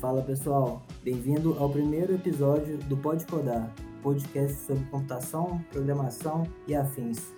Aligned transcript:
Fala 0.00 0.22
pessoal, 0.22 0.82
bem-vindo 1.02 1.56
ao 1.58 1.70
primeiro 1.70 2.14
episódio 2.14 2.76
do 2.78 2.96
Pode 2.96 3.24
Codar, 3.26 3.72
podcast 4.02 4.54
sobre 4.66 4.84
computação, 4.86 5.64
programação 5.70 6.46
e 6.66 6.74
afins. 6.74 7.32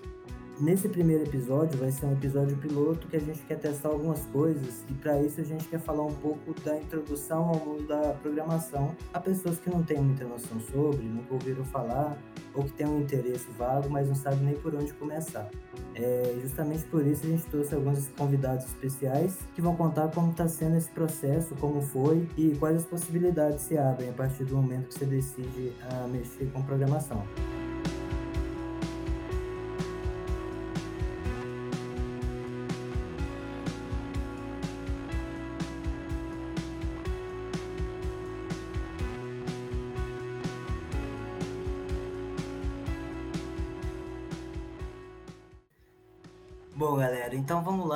Nesse 0.59 0.89
primeiro 0.89 1.23
episódio 1.25 1.79
vai 1.79 1.93
ser 1.93 2.07
um 2.07 2.13
episódio 2.13 2.57
piloto 2.57 3.07
que 3.09 3.17
a 3.17 3.21
gente 3.21 3.41
quer 3.43 3.59
testar 3.59 3.91
algumas 3.91 4.25
coisas 4.27 4.85
e 4.89 4.95
para 4.95 5.21
isso 5.23 5.41
a 5.41 5.45
gente 5.45 5.69
quer 5.69 5.79
falar 5.79 6.05
um 6.05 6.15
pouco 6.15 6.59
da 6.65 6.77
introdução 6.79 7.49
ao 7.49 7.57
mundo 7.57 7.87
da 7.87 8.15
programação 8.23 8.97
a 9.13 9.21
pessoas 9.21 9.59
que 9.59 9.69
não 9.69 9.83
têm 9.83 10.01
muita 10.01 10.25
noção 10.25 10.59
sobre, 10.59 11.05
nunca 11.05 11.35
ouviram 11.35 11.65
falar 11.67 12.19
ou 12.57 12.65
que 12.65 12.73
têm 12.73 12.87
um 12.87 13.01
interesse 13.01 13.47
vago, 13.57 13.89
mas 13.91 14.09
não 14.09 14.15
sabem 14.15 14.41
nem 14.41 14.55
por 14.55 14.75
onde 14.75 14.93
começar. 14.95 15.49
É, 15.95 16.35
justamente 16.43 16.85
por 16.85 17.07
isso 17.07 17.27
a 17.27 17.29
gente 17.29 17.45
trouxe 17.45 17.75
alguns 17.75 18.09
convidados 18.09 18.65
especiais 18.67 19.39
que 19.55 19.61
vão 19.61 19.77
contar 19.77 20.09
como 20.09 20.31
está 20.31 20.49
sendo 20.49 20.77
esse 20.77 20.91
processo, 20.91 21.55
como 21.57 21.81
foi 21.83 22.27
e 22.37 22.57
quais 22.57 22.79
as 22.79 22.85
possibilidades 22.85 23.61
se 23.63 23.77
abrem 23.77 24.09
a 24.09 24.13
partir 24.13 24.45
do 24.45 24.57
momento 24.57 24.89
que 24.89 24.95
você 24.95 25.05
decide 25.05 25.73
a 25.91 26.05
ah, 26.05 26.09
mexer 26.09 26.51
com 26.53 26.63
programação. 26.63 27.23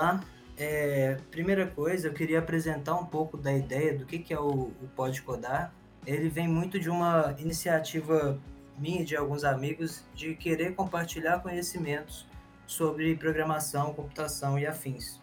Lá. 0.01 0.21
É, 0.57 1.17
primeira 1.31 1.67
coisa, 1.67 2.09
eu 2.09 2.13
queria 2.13 2.39
apresentar 2.39 2.95
um 2.95 3.07
pouco 3.07 3.37
da 3.37 3.53
ideia 3.53 3.97
do 3.97 4.05
que, 4.05 4.19
que 4.19 4.33
é 4.33 4.41
o, 4.41 4.49
o 4.49 4.89
Pode 4.97 5.23
Codar. 5.23 5.73
Ele 6.07 6.29
vem 6.29 6.49
muito 6.49 6.79
de 6.79 6.89
uma 6.89 7.35
iniciativa 7.39 8.39
minha 8.79 9.03
e 9.03 9.05
de 9.05 9.17
alguns 9.17 9.45
amigos 9.45 10.03
de 10.15 10.35
querer 10.35 10.75
compartilhar 10.75 11.41
conhecimentos 11.41 12.27
sobre 12.67 13.15
programação, 13.17 13.93
computação 13.93 14.59
e 14.59 14.67
afins. 14.67 15.21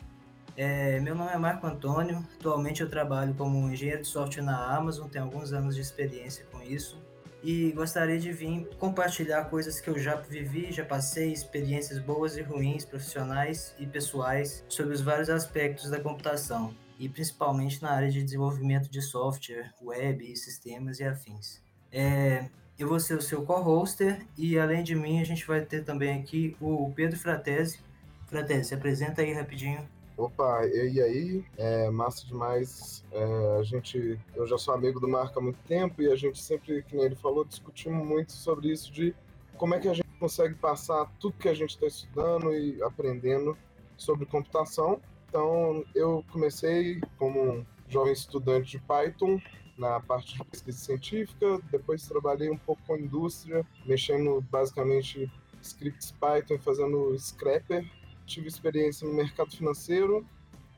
É, 0.55 0.99
meu 0.99 1.15
nome 1.15 1.31
é 1.31 1.37
Marco 1.37 1.65
Antônio, 1.67 2.25
atualmente 2.39 2.81
eu 2.81 2.89
trabalho 2.89 3.33
como 3.35 3.69
engenheiro 3.69 4.01
de 4.01 4.07
software 4.07 4.43
na 4.43 4.75
Amazon, 4.75 5.07
tenho 5.07 5.25
alguns 5.25 5.53
anos 5.53 5.75
de 5.75 5.81
experiência 5.81 6.45
com 6.51 6.61
isso 6.63 7.06
e 7.43 7.71
gostaria 7.71 8.19
de 8.19 8.31
vir 8.31 8.67
compartilhar 8.79 9.45
coisas 9.45 9.79
que 9.79 9.89
eu 9.89 9.97
já 9.97 10.15
vivi, 10.15 10.71
já 10.71 10.83
passei, 10.83 11.31
experiências 11.31 11.99
boas 11.99 12.37
e 12.37 12.41
ruins, 12.41 12.83
profissionais 12.83 13.75
e 13.79 13.85
pessoais, 13.85 14.63
sobre 14.67 14.93
os 14.93 15.01
vários 15.01 15.29
aspectos 15.29 15.89
da 15.89 15.99
computação 15.99 16.73
e 16.99 17.07
principalmente 17.07 17.81
na 17.81 17.91
área 17.91 18.09
de 18.09 18.23
desenvolvimento 18.23 18.89
de 18.89 19.01
software, 19.01 19.71
web, 19.81 20.35
sistemas 20.35 20.99
e 20.99 21.03
afins. 21.03 21.61
É, 21.91 22.45
eu 22.77 22.87
vou 22.87 22.99
ser 22.99 23.17
o 23.17 23.21
seu 23.21 23.43
co-hoster 23.43 24.25
e 24.37 24.57
além 24.57 24.83
de 24.83 24.95
mim 24.95 25.21
a 25.21 25.25
gente 25.25 25.45
vai 25.45 25.61
ter 25.61 25.83
também 25.83 26.19
aqui 26.19 26.55
o 26.59 26.91
Pedro 26.95 27.17
Fratesi. 27.17 27.79
Fratesi, 28.27 28.69
se 28.69 28.73
apresenta 28.73 29.21
aí 29.21 29.33
rapidinho. 29.33 29.87
Opa, 30.17 30.65
e 30.65 30.99
aí? 30.99 31.45
É 31.57 31.91
massa 31.91 32.25
demais. 32.25 33.05
É, 33.11 33.57
a 33.59 33.63
gente, 33.63 34.19
eu 34.35 34.47
já 34.47 34.57
sou 34.57 34.73
amigo 34.73 34.99
do 34.99 35.07
Marco 35.07 35.37
há 35.37 35.41
muito 35.41 35.59
tempo 35.67 36.01
e 36.01 36.11
a 36.11 36.15
gente 36.15 36.41
sempre, 36.41 36.81
que 36.81 36.97
ele 36.97 37.15
falou, 37.15 37.45
discutimos 37.45 38.05
muito 38.05 38.31
sobre 38.31 38.71
isso 38.71 38.91
de 38.91 39.13
como 39.55 39.75
é 39.75 39.79
que 39.79 39.87
a 39.87 39.93
gente 39.93 40.09
consegue 40.19 40.55
passar 40.55 41.05
tudo 41.19 41.37
que 41.37 41.47
a 41.47 41.53
gente 41.53 41.69
está 41.69 41.85
estudando 41.85 42.51
e 42.51 42.81
aprendendo 42.81 43.55
sobre 43.95 44.25
computação. 44.25 44.99
Então, 45.29 45.85
eu 45.93 46.25
comecei 46.31 46.99
como 47.19 47.39
um 47.39 47.65
jovem 47.87 48.13
estudante 48.13 48.71
de 48.71 48.79
Python 48.79 49.39
na 49.77 49.99
parte 49.99 50.33
de 50.33 50.43
pesquisa 50.45 50.79
científica, 50.79 51.61
depois 51.69 52.07
trabalhei 52.07 52.49
um 52.49 52.57
pouco 52.57 52.81
com 52.87 52.97
indústria, 52.97 53.63
mexendo 53.85 54.43
basicamente 54.49 55.31
scripts 55.61 56.11
Python, 56.19 56.57
fazendo 56.57 57.15
scrapper 57.19 57.85
tive 58.27 58.47
experiência 58.47 59.07
no 59.07 59.13
mercado 59.13 59.55
financeiro, 59.55 60.23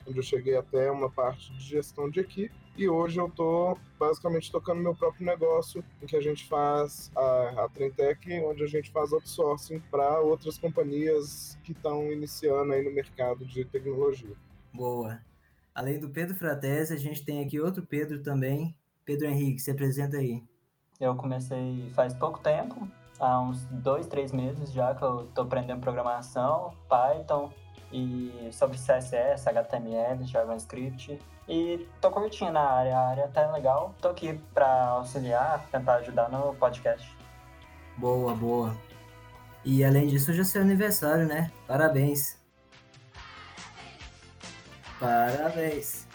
onde 0.08 0.18
eu 0.18 0.24
cheguei 0.24 0.56
até 0.56 0.90
uma 0.90 1.10
parte 1.10 1.52
de 1.54 1.62
gestão 1.62 2.10
de 2.10 2.22
equipe. 2.22 2.56
E 2.78 2.88
hoje 2.88 3.20
eu 3.20 3.28
estou 3.28 3.78
basicamente 4.00 4.50
tocando 4.50 4.82
meu 4.82 4.96
próprio 4.96 5.26
negócio, 5.26 5.84
em 6.02 6.06
que 6.06 6.16
a 6.16 6.22
gente 6.22 6.48
faz 6.48 7.12
a, 7.14 7.66
a 7.66 7.70
Trentec, 7.70 8.32
onde 8.46 8.64
a 8.64 8.68
gente 8.68 8.90
faz 8.90 9.12
outsourcing 9.12 9.82
para 9.92 10.22
outras 10.22 10.58
companhias 10.58 11.58
que 11.64 11.74
estão 11.74 12.10
iniciando 12.10 12.72
aí 12.72 12.82
no 12.82 12.92
mercado 12.92 13.46
de 13.46 13.66
tecnologia. 13.66 14.34
Boa. 14.74 15.20
Além 15.76 16.00
do 16.00 16.10
Pedro 16.10 16.36
Fratese, 16.36 16.94
a 16.94 16.98
gente 16.98 17.26
tem 17.26 17.44
aqui 17.44 17.60
outro 17.60 17.86
Pedro 17.86 18.22
também. 18.24 18.74
Pedro 19.04 19.28
Henrique, 19.28 19.60
se 19.60 19.72
apresenta 19.72 20.18
aí. 20.18 20.42
Eu 21.00 21.16
comecei 21.16 21.90
faz 21.96 22.14
pouco 22.14 22.40
tempo, 22.40 22.88
há 23.20 23.40
uns 23.42 23.66
dois, 23.66 24.08
três 24.08 24.32
meses 24.32 24.72
já 24.72 24.96
que 24.96 25.04
eu 25.04 25.26
estou 25.26 25.44
aprendendo 25.44 25.82
programação, 25.82 26.74
Python 26.88 27.52
e 27.92 28.50
sobre 28.52 28.78
CSS, 28.78 29.48
HTML, 29.48 30.24
JavaScript. 30.26 31.20
E 31.48 31.88
tô 32.00 32.12
curtindo 32.12 32.58
a 32.58 32.62
área, 32.62 32.98
a 32.98 33.08
área 33.10 33.28
tá 33.28 33.52
legal. 33.52 33.94
Tô 34.00 34.10
aqui 34.10 34.40
para 34.54 34.90
auxiliar, 34.90 35.66
tentar 35.72 35.96
ajudar 35.96 36.30
no 36.30 36.54
podcast. 36.56 37.18
Boa, 37.98 38.36
boa. 38.36 38.76
E 39.66 39.84
além 39.84 40.08
disso, 40.08 40.32
hoje 40.32 40.42
é 40.42 40.44
seu 40.44 40.62
aniversário, 40.62 41.28
né? 41.28 41.52
Parabéns. 41.68 42.38
Parabéns. 45.00 46.08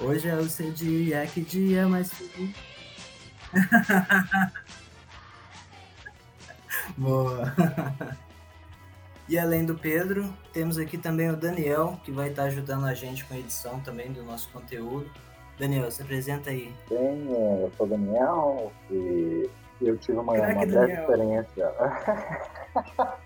Hoje 0.00 0.28
é 0.28 0.34
o 0.34 0.48
seu 0.48 0.72
dia, 0.72 1.26
que 1.26 1.40
dia 1.40 1.86
mais 1.86 2.12
feliz. 2.12 2.56
Boa. 6.96 7.54
e 9.28 9.38
além 9.38 9.64
do 9.64 9.74
Pedro, 9.74 10.32
temos 10.52 10.78
aqui 10.78 10.98
também 10.98 11.30
o 11.30 11.36
Daniel, 11.36 11.98
que 12.04 12.10
vai 12.10 12.28
estar 12.28 12.44
ajudando 12.44 12.86
a 12.86 12.94
gente 12.94 13.24
com 13.24 13.34
a 13.34 13.38
edição 13.38 13.80
também 13.80 14.12
do 14.12 14.22
nosso 14.22 14.48
conteúdo. 14.50 15.10
Daniel, 15.58 15.90
se 15.90 16.02
apresenta 16.02 16.50
aí. 16.50 16.72
Bem, 16.88 17.34
é, 17.34 17.64
eu 17.64 17.72
sou 17.76 17.86
o 17.86 17.88
Daniel 17.88 18.72
e 18.90 19.50
eu 19.80 19.96
tive 19.98 20.18
uma, 20.18 20.32
uma 20.32 20.66
breve 20.66 20.92
experiência. 20.92 21.74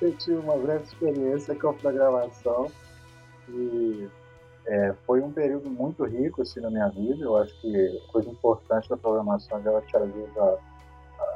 eu 0.00 0.16
tive 0.16 0.36
uma 0.36 0.56
breve 0.56 0.84
experiência 0.84 1.54
com 1.54 1.68
a 1.68 1.74
programação 1.74 2.70
e 3.48 4.08
é, 4.66 4.94
foi 5.06 5.20
um 5.20 5.30
período 5.30 5.68
muito 5.68 6.04
rico 6.04 6.42
assim, 6.42 6.60
na 6.60 6.70
minha 6.70 6.88
vida. 6.88 7.24
Eu 7.24 7.36
acho 7.36 7.54
que 7.60 8.02
coisa 8.10 8.30
importante 8.30 8.88
da 8.88 8.96
programação 8.96 9.58
é 9.58 9.62
que 9.62 9.68
ela 9.68 9.82
te 9.82 9.96
ajuda 9.96 10.58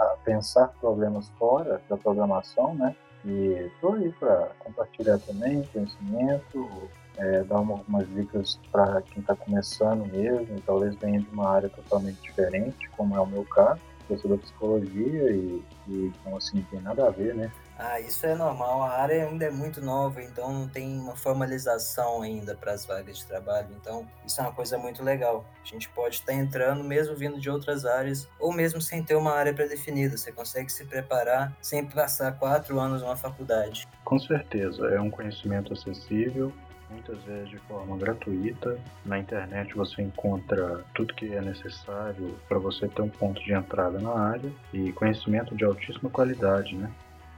a 0.01 0.17
pensar 0.25 0.69
problemas 0.81 1.29
fora 1.39 1.81
da 1.89 1.97
programação, 1.97 2.75
né? 2.75 2.95
E 3.25 3.71
estou 3.75 3.95
aí 3.95 4.13
para 4.13 4.51
compartilhar 4.61 5.19
também 5.19 5.63
conhecimento, 5.73 6.69
é, 7.17 7.43
dar 7.43 7.61
uma, 7.61 7.75
algumas 7.75 8.09
dicas 8.15 8.59
para 8.71 9.03
quem 9.03 9.21
está 9.21 9.35
começando 9.35 10.07
mesmo, 10.07 10.61
talvez 10.65 10.95
venha 10.97 11.21
de 11.21 11.29
uma 11.31 11.49
área 11.49 11.69
totalmente 11.69 12.21
diferente, 12.23 12.89
como 12.97 13.17
é 13.17 13.21
o 13.21 13.27
meu 13.27 13.45
caso. 13.45 13.81
Eu 14.09 14.19
sou 14.19 14.31
da 14.31 14.39
psicologia 14.39 15.31
e, 15.33 15.63
e 15.89 16.13
então, 16.21 16.37
assim, 16.37 16.65
tem 16.71 16.81
nada 16.81 17.07
a 17.07 17.11
ver, 17.11 17.35
né? 17.35 17.51
Ah, 17.79 18.01
isso 18.01 18.27
é 18.27 18.35
normal. 18.35 18.83
A 18.83 18.91
área 18.91 19.27
ainda 19.27 19.45
é 19.45 19.51
muito 19.51 19.83
nova, 19.83 20.23
então 20.23 20.53
não 20.53 20.69
tem 20.69 20.99
uma 20.99 21.15
formalização 21.15 22.23
ainda 22.23 22.55
para 22.55 22.73
as 22.73 22.87
vagas 22.87 23.19
de 23.19 23.27
trabalho. 23.27 23.69
Então, 23.79 24.07
isso 24.27 24.41
é 24.41 24.45
uma 24.45 24.53
coisa 24.53 24.79
muito 24.79 25.03
legal. 25.03 25.45
A 25.63 25.67
gente 25.67 25.89
pode 25.91 26.17
estar 26.17 26.33
entrando 26.33 26.83
mesmo 26.83 27.15
vindo 27.15 27.39
de 27.39 27.51
outras 27.51 27.85
áreas, 27.85 28.29
ou 28.39 28.53
mesmo 28.53 28.81
sem 28.81 29.03
ter 29.03 29.15
uma 29.15 29.33
área 29.33 29.53
pré-definida. 29.53 30.17
Você 30.17 30.33
consegue 30.33 30.73
se 30.73 30.85
preparar 30.85 31.55
sem 31.61 31.85
passar 31.85 32.33
quatro 32.39 32.81
anos 32.81 33.03
numa 33.03 33.17
faculdade. 33.17 33.87
Com 34.05 34.19
certeza, 34.19 34.87
é 34.89 35.01
um 35.01 35.11
conhecimento 35.11 35.73
acessível. 35.73 36.53
Muitas 36.89 37.21
vezes 37.25 37.51
de 37.51 37.59
forma 37.59 37.97
gratuita. 37.97 38.79
Na 39.05 39.19
internet 39.19 39.75
você 39.75 40.03
encontra 40.03 40.85
tudo 40.95 41.15
que 41.15 41.35
é 41.35 41.41
necessário 41.41 42.39
para 42.49 42.59
você 42.59 42.87
ter 42.87 43.03
um 43.03 43.09
ponto 43.09 43.43
de 43.43 43.53
entrada 43.53 43.99
na 43.99 44.13
área 44.13 44.53
e 44.73 44.93
conhecimento 44.93 45.55
de 45.57 45.65
altíssima 45.65 46.09
qualidade, 46.09 46.77
né? 46.77 46.91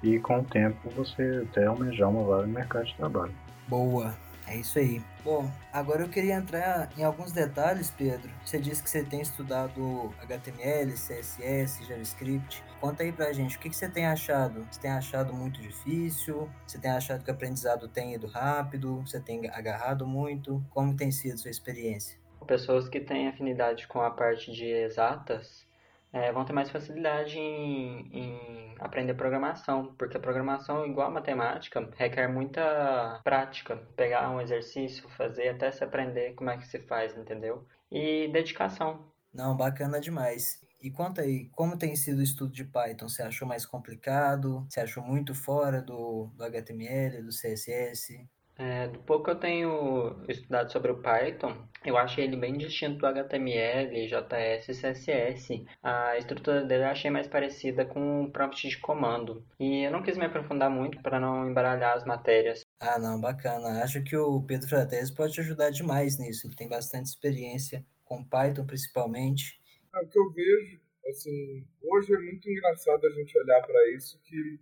E 0.02 0.18
com 0.18 0.40
o 0.40 0.44
tempo 0.44 0.88
você 0.90 1.46
até 1.48 1.66
almejar 1.66 2.08
uma 2.08 2.24
vaga 2.24 2.46
no 2.46 2.52
mercado 2.52 2.86
de 2.86 2.94
trabalho. 2.94 3.34
Boa, 3.66 4.14
é 4.46 4.56
isso 4.56 4.78
aí. 4.78 5.02
Bom, 5.22 5.50
agora 5.72 6.02
eu 6.02 6.08
queria 6.08 6.34
entrar 6.34 6.88
em 6.96 7.04
alguns 7.04 7.32
detalhes, 7.32 7.90
Pedro. 7.90 8.30
Você 8.44 8.58
disse 8.58 8.82
que 8.82 8.88
você 8.88 9.04
tem 9.04 9.20
estudado 9.20 10.10
HTML, 10.22 10.92
CSS, 10.92 11.84
JavaScript. 11.84 12.64
Conta 12.80 13.02
aí 13.02 13.12
pra 13.12 13.32
gente, 13.32 13.56
o 13.56 13.60
que, 13.60 13.68
que 13.68 13.76
você 13.76 13.90
tem 13.90 14.06
achado? 14.06 14.66
Você 14.70 14.80
tem 14.80 14.90
achado 14.90 15.34
muito 15.34 15.60
difícil? 15.60 16.48
Você 16.66 16.78
tem 16.78 16.90
achado 16.90 17.22
que 17.22 17.30
o 17.30 17.34
aprendizado 17.34 17.88
tem 17.88 18.14
ido 18.14 18.26
rápido? 18.26 19.02
Você 19.02 19.20
tem 19.20 19.50
agarrado 19.50 20.06
muito? 20.06 20.64
Como 20.70 20.96
tem 20.96 21.10
sido 21.10 21.34
a 21.34 21.38
sua 21.38 21.50
experiência? 21.50 22.18
Pessoas 22.46 22.88
que 22.88 23.00
têm 23.00 23.28
afinidade 23.28 23.86
com 23.86 24.00
a 24.00 24.10
parte 24.10 24.50
de 24.50 24.64
exatas 24.64 25.67
é, 26.12 26.32
vão 26.32 26.44
ter 26.44 26.52
mais 26.52 26.70
facilidade 26.70 27.38
em, 27.38 28.08
em, 28.12 28.74
aprender 28.78 29.14
programação, 29.14 29.94
porque 29.98 30.16
a 30.16 30.20
programação, 30.20 30.86
igual 30.86 31.08
a 31.08 31.10
matemática, 31.10 31.88
requer 31.96 32.28
muita 32.28 33.20
prática. 33.22 33.76
Pegar 33.96 34.30
um 34.30 34.40
exercício, 34.40 35.08
fazer 35.10 35.48
até 35.48 35.70
se 35.70 35.84
aprender 35.84 36.34
como 36.34 36.50
é 36.50 36.56
que 36.56 36.66
se 36.66 36.78
faz, 36.80 37.16
entendeu? 37.16 37.66
E 37.90 38.28
dedicação. 38.28 39.04
Não, 39.32 39.56
bacana 39.56 40.00
demais. 40.00 40.60
E 40.80 40.90
conta 40.90 41.22
aí, 41.22 41.48
como 41.50 41.76
tem 41.76 41.96
sido 41.96 42.18
o 42.18 42.22
estudo 42.22 42.52
de 42.52 42.64
Python? 42.64 43.08
Você 43.08 43.22
achou 43.22 43.46
mais 43.46 43.66
complicado? 43.66 44.64
Você 44.70 44.80
achou 44.80 45.02
muito 45.02 45.34
fora 45.34 45.82
do, 45.82 46.30
do 46.36 46.44
HTML, 46.44 47.22
do 47.22 47.30
CSS? 47.30 48.26
É, 48.58 48.88
do 48.88 48.98
pouco 49.00 49.26
que 49.26 49.30
eu 49.30 49.38
tenho 49.38 50.24
estudado 50.28 50.72
sobre 50.72 50.90
o 50.90 51.00
Python, 51.00 51.56
eu 51.84 51.96
achei 51.96 52.24
ele 52.24 52.36
bem 52.36 52.58
distinto 52.58 52.98
do 52.98 53.06
HTML, 53.06 54.08
JS 54.08 54.68
e 54.68 54.72
CSS. 54.72 55.64
A 55.80 56.18
estrutura 56.18 56.64
dele 56.64 56.82
eu 56.82 56.88
achei 56.88 57.08
mais 57.08 57.28
parecida 57.28 57.84
com 57.84 58.24
o 58.24 58.32
prompt 58.32 58.68
de 58.68 58.76
comando. 58.78 59.46
E 59.60 59.84
eu 59.84 59.92
não 59.92 60.02
quis 60.02 60.18
me 60.18 60.24
aprofundar 60.24 60.68
muito 60.68 61.00
para 61.00 61.20
não 61.20 61.48
embaralhar 61.48 61.96
as 61.96 62.04
matérias. 62.04 62.66
Ah, 62.80 62.98
não, 62.98 63.20
bacana. 63.20 63.82
Acho 63.84 64.02
que 64.02 64.16
o 64.16 64.42
Pedro 64.42 64.68
Fratese 64.68 65.14
pode 65.14 65.34
te 65.34 65.40
ajudar 65.40 65.70
demais 65.70 66.18
nisso. 66.18 66.48
Ele 66.48 66.56
tem 66.56 66.68
bastante 66.68 67.06
experiência 67.06 67.86
com 68.04 68.24
Python, 68.24 68.66
principalmente. 68.66 69.60
É, 69.94 70.00
o 70.00 70.08
que 70.08 70.18
eu 70.18 70.32
vejo, 70.32 70.80
assim, 71.08 71.64
hoje 71.80 72.12
é 72.12 72.18
muito 72.18 72.50
engraçado 72.50 73.06
a 73.06 73.10
gente 73.10 73.38
olhar 73.38 73.60
para 73.64 73.90
isso, 73.92 74.20
que 74.24 74.58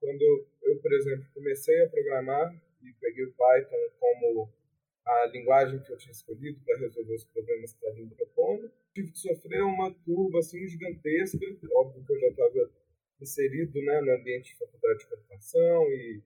quando 0.00 0.46
eu, 0.62 0.80
por 0.80 0.92
exemplo, 0.92 1.26
comecei 1.32 1.84
a 1.84 1.88
programar, 1.88 2.54
e 2.82 2.92
peguei 3.00 3.24
o 3.24 3.32
Python 3.32 3.76
como 3.98 4.52
a 5.06 5.26
linguagem 5.26 5.80
que 5.80 5.92
eu 5.92 5.96
tinha 5.96 6.12
escolhido 6.12 6.60
para 6.64 6.78
resolver 6.78 7.14
os 7.14 7.24
problemas 7.24 7.72
que 7.72 7.78
estavam 7.78 8.06
me 8.06 8.14
propondo. 8.14 8.70
Tive 8.94 9.10
que 9.10 9.18
sofrer 9.18 9.62
uma 9.62 9.92
curva 10.04 10.38
assim 10.38 10.66
gigantesca, 10.66 11.38
óbvio 11.74 12.04
que 12.04 12.12
eu 12.12 12.20
já 12.20 12.28
estava 12.28 12.70
inserido 13.20 13.82
né, 13.82 14.00
no 14.00 14.12
ambiente 14.12 14.52
de 14.52 14.58
faculdade 14.58 15.00
de 15.00 15.06
computação 15.06 15.90
e 15.90 16.22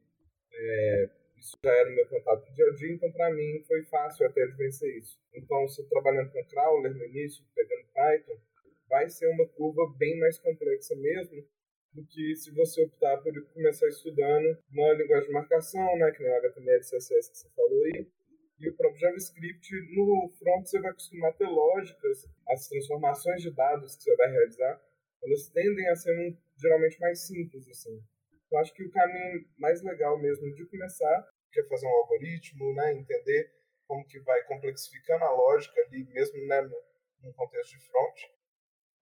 é, 0.52 1.10
isso 1.36 1.56
já 1.62 1.72
era 1.72 1.90
o 1.90 1.94
meu 1.94 2.06
contato 2.06 2.52
dia 2.54 2.66
a 2.66 2.74
dia, 2.74 2.92
então 2.92 3.10
para 3.12 3.34
mim 3.34 3.62
foi 3.66 3.82
fácil 3.84 4.26
até 4.26 4.46
de 4.46 4.56
vencer 4.56 4.96
isso. 4.98 5.18
Então, 5.34 5.66
se 5.68 5.86
trabalhando 5.88 6.30
com 6.30 6.44
crawler 6.46 6.94
no 6.94 7.04
início, 7.04 7.44
pegando 7.54 7.84
Python, 7.92 8.40
vai 8.88 9.08
ser 9.10 9.26
uma 9.28 9.46
curva 9.48 9.92
bem 9.98 10.18
mais 10.18 10.38
complexa 10.38 10.94
mesmo, 10.96 11.44
do 11.94 12.04
que 12.06 12.34
se 12.34 12.50
você 12.52 12.82
optar 12.82 13.18
por 13.18 13.32
começar 13.52 13.86
estudando 13.86 14.58
uma 14.70 14.92
linguagem 14.94 15.28
de 15.28 15.32
marcação, 15.32 15.96
né, 15.96 16.10
que 16.10 16.22
nem 16.22 16.32
HTML, 16.32 16.80
CSS 16.80 17.30
que 17.30 17.38
você 17.38 17.48
falou 17.54 17.82
aí, 17.84 18.06
e 18.58 18.68
o 18.68 18.76
próprio 18.76 19.00
JavaScript. 19.00 19.70
No 19.94 20.28
front 20.38 20.66
você 20.66 20.80
vai 20.80 20.90
acostumar 20.90 21.30
a 21.30 21.34
ter 21.34 21.46
lógicas, 21.46 22.26
as 22.48 22.68
transformações 22.68 23.42
de 23.42 23.50
dados 23.50 23.96
que 23.96 24.02
você 24.02 24.16
vai 24.16 24.30
realizar, 24.30 24.82
elas 25.22 25.48
tendem 25.48 25.88
a 25.88 25.96
ser 25.96 26.12
um, 26.18 26.36
geralmente 26.56 26.98
mais 27.00 27.26
simples, 27.26 27.68
assim. 27.68 28.02
Eu 28.50 28.58
acho 28.58 28.74
que 28.74 28.84
o 28.84 28.90
caminho 28.90 29.44
mais 29.56 29.82
legal 29.82 30.18
mesmo 30.18 30.52
de 30.54 30.66
começar 30.66 31.28
é 31.56 31.62
fazer 31.68 31.86
um 31.86 31.90
algoritmo, 31.90 32.74
né, 32.74 32.94
entender 32.94 33.52
como 33.86 34.04
que 34.06 34.18
vai 34.20 34.42
complexificando 34.44 35.24
a 35.24 35.30
lógica 35.30 35.80
ali, 35.82 36.04
mesmo 36.12 36.44
né, 36.46 36.60
no, 36.62 36.76
no 37.22 37.34
contexto 37.34 37.78
de 37.78 37.86
front. 37.86 38.20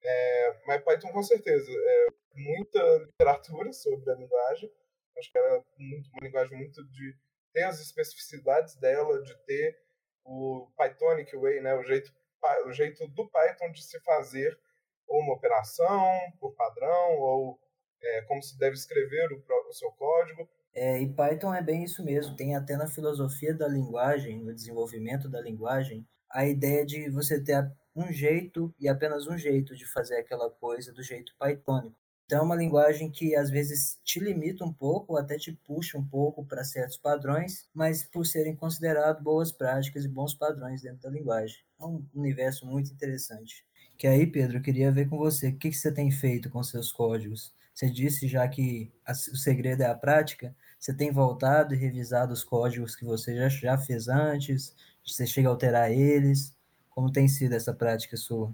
É, 0.04 0.60
mas 0.66 0.82
Python 0.82 1.12
com 1.12 1.22
certeza. 1.22 1.70
É, 1.72 2.06
muita 2.34 2.80
literatura 2.98 3.72
sobre 3.72 4.10
a 4.10 4.14
linguagem. 4.14 4.70
Acho 5.18 5.30
que 5.30 5.38
era 5.38 5.64
muito, 5.78 6.10
uma 6.10 6.26
linguagem 6.26 6.56
muito 6.58 6.84
de 6.88 7.14
ter 7.52 7.64
as 7.64 7.80
especificidades 7.80 8.76
dela, 8.76 9.22
de 9.22 9.34
ter 9.44 9.78
o 10.24 10.70
Pythonic 10.76 11.36
way, 11.36 11.60
né, 11.60 11.74
o 11.74 11.82
jeito 11.82 12.12
o 12.66 12.72
jeito 12.72 13.06
do 13.08 13.28
Python 13.28 13.70
de 13.70 13.82
se 13.82 14.00
fazer 14.00 14.58
uma 15.08 15.34
operação 15.34 16.10
por 16.40 16.54
padrão 16.54 17.18
ou 17.18 17.60
é, 18.02 18.22
como 18.22 18.42
se 18.42 18.58
deve 18.58 18.74
escrever 18.74 19.32
o, 19.32 19.40
próprio, 19.42 19.70
o 19.70 19.74
seu 19.74 19.90
código. 19.92 20.48
É, 20.74 21.00
e 21.00 21.14
Python 21.14 21.54
é 21.54 21.62
bem 21.62 21.84
isso 21.84 22.04
mesmo. 22.04 22.34
Tem 22.34 22.56
até 22.56 22.76
na 22.76 22.88
filosofia 22.88 23.54
da 23.54 23.68
linguagem, 23.68 24.42
no 24.42 24.54
desenvolvimento 24.54 25.28
da 25.28 25.40
linguagem, 25.40 26.06
a 26.30 26.46
ideia 26.46 26.84
de 26.84 27.10
você 27.10 27.42
ter 27.42 27.70
um 27.94 28.10
jeito 28.10 28.74
e 28.80 28.88
apenas 28.88 29.26
um 29.26 29.36
jeito 29.36 29.76
de 29.76 29.86
fazer 29.86 30.16
aquela 30.16 30.50
coisa 30.50 30.92
do 30.92 31.02
jeito 31.02 31.32
pythonico. 31.38 31.96
Então, 32.32 32.40
é 32.40 32.46
uma 32.46 32.56
linguagem 32.56 33.10
que 33.10 33.36
às 33.36 33.50
vezes 33.50 33.98
te 34.02 34.18
limita 34.18 34.64
um 34.64 34.72
pouco, 34.72 35.12
ou 35.12 35.18
até 35.18 35.36
te 35.36 35.52
puxa 35.52 35.98
um 35.98 36.02
pouco 36.02 36.42
para 36.42 36.64
certos 36.64 36.96
padrões, 36.96 37.68
mas 37.74 38.04
por 38.04 38.24
serem 38.24 38.56
considerados 38.56 39.22
boas 39.22 39.52
práticas 39.52 40.06
e 40.06 40.08
bons 40.08 40.32
padrões 40.32 40.80
dentro 40.80 41.02
da 41.02 41.10
linguagem. 41.10 41.58
É 41.78 41.84
um 41.84 42.02
universo 42.14 42.64
muito 42.64 42.90
interessante. 42.90 43.66
Que 43.98 44.06
aí, 44.06 44.26
Pedro, 44.26 44.56
eu 44.56 44.62
queria 44.62 44.90
ver 44.90 45.10
com 45.10 45.18
você, 45.18 45.48
o 45.48 45.56
que, 45.58 45.68
que 45.68 45.76
você 45.76 45.92
tem 45.92 46.10
feito 46.10 46.48
com 46.48 46.62
seus 46.62 46.90
códigos? 46.90 47.54
Você 47.74 47.90
disse 47.90 48.26
já 48.26 48.48
que 48.48 48.90
a, 49.04 49.12
o 49.12 49.36
segredo 49.36 49.82
é 49.82 49.86
a 49.90 49.94
prática, 49.94 50.56
você 50.80 50.94
tem 50.94 51.12
voltado 51.12 51.74
e 51.74 51.76
revisado 51.76 52.32
os 52.32 52.42
códigos 52.42 52.96
que 52.96 53.04
você 53.04 53.36
já, 53.36 53.48
já 53.50 53.76
fez 53.76 54.08
antes? 54.08 54.74
Você 55.06 55.26
chega 55.26 55.48
a 55.48 55.50
alterar 55.50 55.92
eles? 55.92 56.56
Como 56.88 57.12
tem 57.12 57.28
sido 57.28 57.52
essa 57.52 57.74
prática 57.74 58.16
sua? 58.16 58.50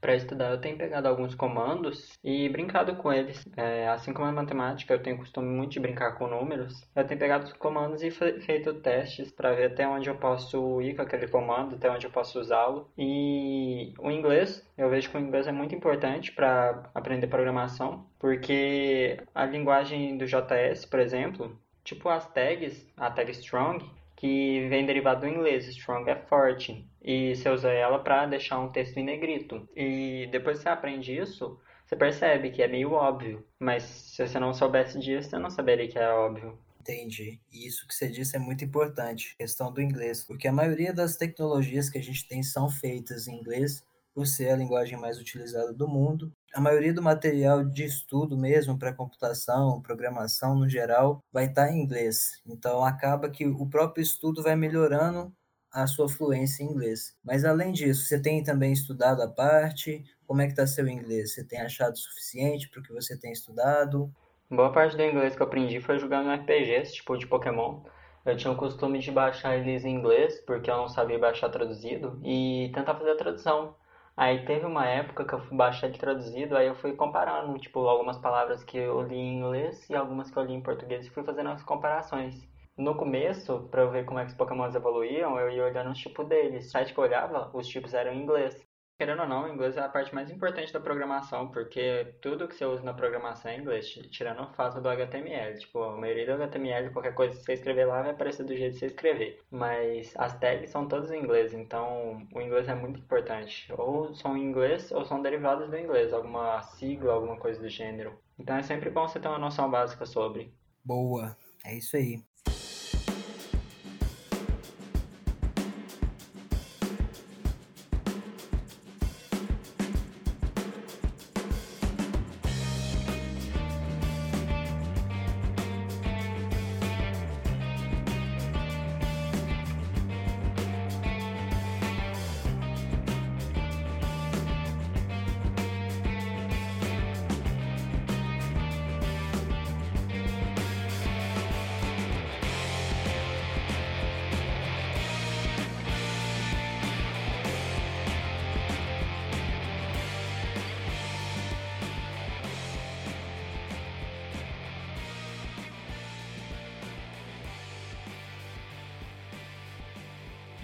Para 0.00 0.14
estudar, 0.14 0.50
eu 0.50 0.60
tenho 0.60 0.76
pegado 0.76 1.08
alguns 1.08 1.34
comandos 1.34 2.18
e 2.22 2.48
brincado 2.48 2.96
com 2.96 3.12
eles. 3.12 3.44
É, 3.56 3.88
assim 3.88 4.12
como 4.12 4.26
a 4.26 4.32
matemática, 4.32 4.94
eu 4.94 5.02
tenho 5.02 5.18
costume 5.18 5.48
muito 5.48 5.72
de 5.72 5.80
brincar 5.80 6.12
com 6.12 6.28
números. 6.28 6.86
Eu 6.94 7.06
tenho 7.06 7.18
pegado 7.18 7.44
os 7.44 7.52
comandos 7.54 8.02
e 8.02 8.10
feito 8.10 8.74
testes 8.74 9.32
para 9.32 9.54
ver 9.54 9.72
até 9.72 9.86
onde 9.88 10.08
eu 10.08 10.16
posso 10.16 10.80
ir 10.82 10.94
com 10.94 11.02
aquele 11.02 11.28
comando, 11.28 11.76
até 11.76 11.90
onde 11.90 12.06
eu 12.06 12.10
posso 12.10 12.38
usá-lo. 12.38 12.90
E 12.96 13.92
o 13.98 14.10
inglês, 14.10 14.66
eu 14.76 14.90
vejo 14.90 15.10
que 15.10 15.16
o 15.16 15.20
inglês 15.20 15.46
é 15.46 15.52
muito 15.52 15.74
importante 15.74 16.32
para 16.32 16.90
aprender 16.94 17.26
programação, 17.26 18.06
porque 18.18 19.18
a 19.34 19.44
linguagem 19.44 20.16
do 20.16 20.26
JS, 20.26 20.86
por 20.86 21.00
exemplo, 21.00 21.58
tipo 21.84 22.08
as 22.08 22.26
tags, 22.32 22.86
a 22.96 23.10
tag 23.10 23.30
strong, 23.30 23.84
que 24.16 24.68
vem 24.68 24.86
derivado 24.86 25.20
do 25.20 25.28
inglês, 25.28 25.68
strong 25.68 26.10
é 26.10 26.16
forte, 26.16 26.88
e 27.02 27.36
você 27.36 27.48
usa 27.50 27.70
ela 27.70 27.98
para 27.98 28.26
deixar 28.26 28.58
um 28.58 28.72
texto 28.72 28.96
em 28.96 29.04
negrito. 29.04 29.68
E 29.76 30.28
depois 30.32 30.58
que 30.58 30.62
você 30.64 30.68
aprende 30.70 31.16
isso, 31.16 31.60
você 31.84 31.94
percebe 31.94 32.50
que 32.50 32.62
é 32.62 32.68
meio 32.68 32.92
óbvio, 32.92 33.46
mas 33.60 33.82
se 33.84 34.26
você 34.26 34.38
não 34.38 34.52
soubesse 34.54 34.98
disso, 34.98 35.30
você 35.30 35.38
não 35.38 35.50
saberia 35.50 35.88
que 35.88 35.98
é 35.98 36.08
óbvio. 36.08 36.58
Entendi. 36.80 37.40
E 37.52 37.66
isso 37.66 37.86
que 37.86 37.94
você 37.94 38.08
disse 38.08 38.36
é 38.36 38.38
muito 38.38 38.64
importante, 38.64 39.36
questão 39.36 39.72
do 39.72 39.82
inglês, 39.82 40.24
porque 40.24 40.48
a 40.48 40.52
maioria 40.52 40.92
das 40.92 41.16
tecnologias 41.16 41.90
que 41.90 41.98
a 41.98 42.02
gente 42.02 42.26
tem 42.28 42.42
são 42.42 42.68
feitas 42.70 43.26
em 43.26 43.36
inglês, 43.36 43.84
por 44.14 44.26
ser 44.26 44.50
a 44.50 44.56
linguagem 44.56 44.98
mais 44.98 45.18
utilizada 45.18 45.72
do 45.74 45.86
mundo. 45.86 46.32
A 46.56 46.60
maioria 46.62 46.94
do 46.94 47.02
material 47.02 47.62
de 47.62 47.84
estudo 47.84 48.34
mesmo 48.34 48.78
para 48.78 48.90
computação, 48.90 49.82
programação 49.82 50.54
no 50.54 50.66
geral, 50.66 51.22
vai 51.30 51.44
estar 51.44 51.70
em 51.70 51.82
inglês. 51.82 52.40
Então 52.46 52.82
acaba 52.82 53.28
que 53.28 53.46
o 53.46 53.66
próprio 53.66 54.02
estudo 54.02 54.42
vai 54.42 54.56
melhorando 54.56 55.30
a 55.70 55.86
sua 55.86 56.08
fluência 56.08 56.62
em 56.62 56.68
inglês. 56.68 57.14
Mas 57.22 57.44
além 57.44 57.72
disso, 57.72 58.06
você 58.06 58.18
tem 58.18 58.42
também 58.42 58.72
estudado 58.72 59.20
a 59.20 59.28
parte? 59.28 60.02
Como 60.26 60.40
é 60.40 60.46
que 60.46 60.52
está 60.52 60.66
seu 60.66 60.88
inglês? 60.88 61.34
Você 61.34 61.46
tem 61.46 61.60
achado 61.60 61.98
suficiente 61.98 62.70
para 62.70 62.80
o 62.80 62.82
que 62.82 62.90
você 62.90 63.20
tem 63.20 63.32
estudado? 63.32 64.10
Boa 64.50 64.72
parte 64.72 64.96
do 64.96 65.02
inglês 65.02 65.36
que 65.36 65.42
eu 65.42 65.46
aprendi 65.46 65.78
foi 65.82 65.98
jogando 65.98 66.30
RPGs, 66.30 66.94
tipo 66.94 67.18
de 67.18 67.26
Pokémon. 67.26 67.82
Eu 68.24 68.34
tinha 68.34 68.50
o 68.50 68.56
costume 68.56 68.98
de 68.98 69.12
baixar 69.12 69.58
eles 69.58 69.84
em 69.84 69.94
inglês, 69.94 70.40
porque 70.46 70.70
eu 70.70 70.76
não 70.78 70.88
sabia 70.88 71.18
baixar 71.18 71.50
traduzido, 71.50 72.18
e 72.24 72.72
tentar 72.74 72.94
fazer 72.94 73.10
a 73.10 73.16
tradução. 73.16 73.74
Aí 74.16 74.44
teve 74.46 74.64
uma 74.64 74.86
época 74.86 75.24
que 75.26 75.34
eu 75.34 75.40
baixar 75.56 75.88
ele 75.88 75.98
traduzido, 75.98 76.56
aí 76.56 76.66
eu 76.66 76.74
fui 76.74 76.94
comparando, 76.96 77.58
tipo, 77.58 77.80
algumas 77.86 78.18
palavras 78.18 78.64
que 78.64 78.78
eu 78.78 79.02
li 79.02 79.14
em 79.16 79.38
inglês 79.38 79.88
e 79.90 79.94
algumas 79.94 80.30
que 80.30 80.36
eu 80.38 80.44
li 80.44 80.54
em 80.54 80.62
português 80.62 81.06
e 81.06 81.10
fui 81.10 81.22
fazendo 81.22 81.50
as 81.50 81.62
comparações. 81.62 82.48
No 82.78 82.96
começo, 82.96 83.68
para 83.70 83.82
eu 83.82 83.90
ver 83.90 84.04
como 84.06 84.18
é 84.18 84.24
que 84.24 84.30
os 84.30 84.36
pokémons 84.36 84.74
evoluíam, 84.74 85.38
eu 85.38 85.50
ia 85.50 85.64
olhando 85.64 85.90
os 85.90 85.98
tipos 85.98 86.26
deles. 86.28 86.66
O 86.66 86.70
site 86.70 86.94
que 86.94 86.98
eu 87.00 87.04
olhava, 87.04 87.50
os 87.54 87.68
tipos 87.68 87.92
eram 87.94 88.12
em 88.12 88.22
inglês. 88.22 88.65
Querendo 88.98 89.20
ou 89.20 89.28
não, 89.28 89.44
o 89.44 89.48
inglês 89.52 89.76
é 89.76 89.80
a 89.80 89.88
parte 89.90 90.14
mais 90.14 90.30
importante 90.30 90.72
da 90.72 90.80
programação, 90.80 91.48
porque 91.48 92.14
tudo 92.22 92.48
que 92.48 92.54
você 92.54 92.64
usa 92.64 92.82
na 92.82 92.94
programação 92.94 93.50
é 93.50 93.58
inglês, 93.58 93.86
tirando 94.10 94.42
o 94.42 94.54
fato 94.54 94.80
do 94.80 94.88
HTML. 94.88 95.58
Tipo, 95.58 95.82
a 95.82 95.96
maioria 95.98 96.24
do 96.24 96.42
HTML, 96.42 96.90
qualquer 96.90 97.14
coisa 97.14 97.36
que 97.36 97.44
você 97.44 97.52
escrever 97.52 97.84
lá 97.84 98.00
vai 98.00 98.12
aparecer 98.12 98.44
do 98.44 98.56
jeito 98.56 98.72
que 98.72 98.78
você 98.78 98.86
escrever. 98.86 99.42
Mas 99.50 100.14
as 100.16 100.38
tags 100.38 100.70
são 100.70 100.88
todas 100.88 101.10
em 101.10 101.18
inglês, 101.18 101.52
então 101.52 102.26
o 102.32 102.40
inglês 102.40 102.68
é 102.68 102.74
muito 102.74 102.98
importante. 102.98 103.70
Ou 103.76 104.14
são 104.14 104.34
em 104.34 104.42
inglês 104.42 104.90
ou 104.90 105.04
são 105.04 105.20
derivados 105.20 105.68
do 105.68 105.76
inglês, 105.76 106.14
alguma 106.14 106.62
sigla, 106.62 107.12
alguma 107.12 107.36
coisa 107.36 107.60
do 107.60 107.68
gênero. 107.68 108.18
Então 108.38 108.56
é 108.56 108.62
sempre 108.62 108.88
bom 108.88 109.06
você 109.06 109.20
ter 109.20 109.28
uma 109.28 109.38
noção 109.38 109.70
básica 109.70 110.06
sobre. 110.06 110.54
Boa, 110.82 111.36
é 111.62 111.74
isso 111.74 111.98
aí. 111.98 112.22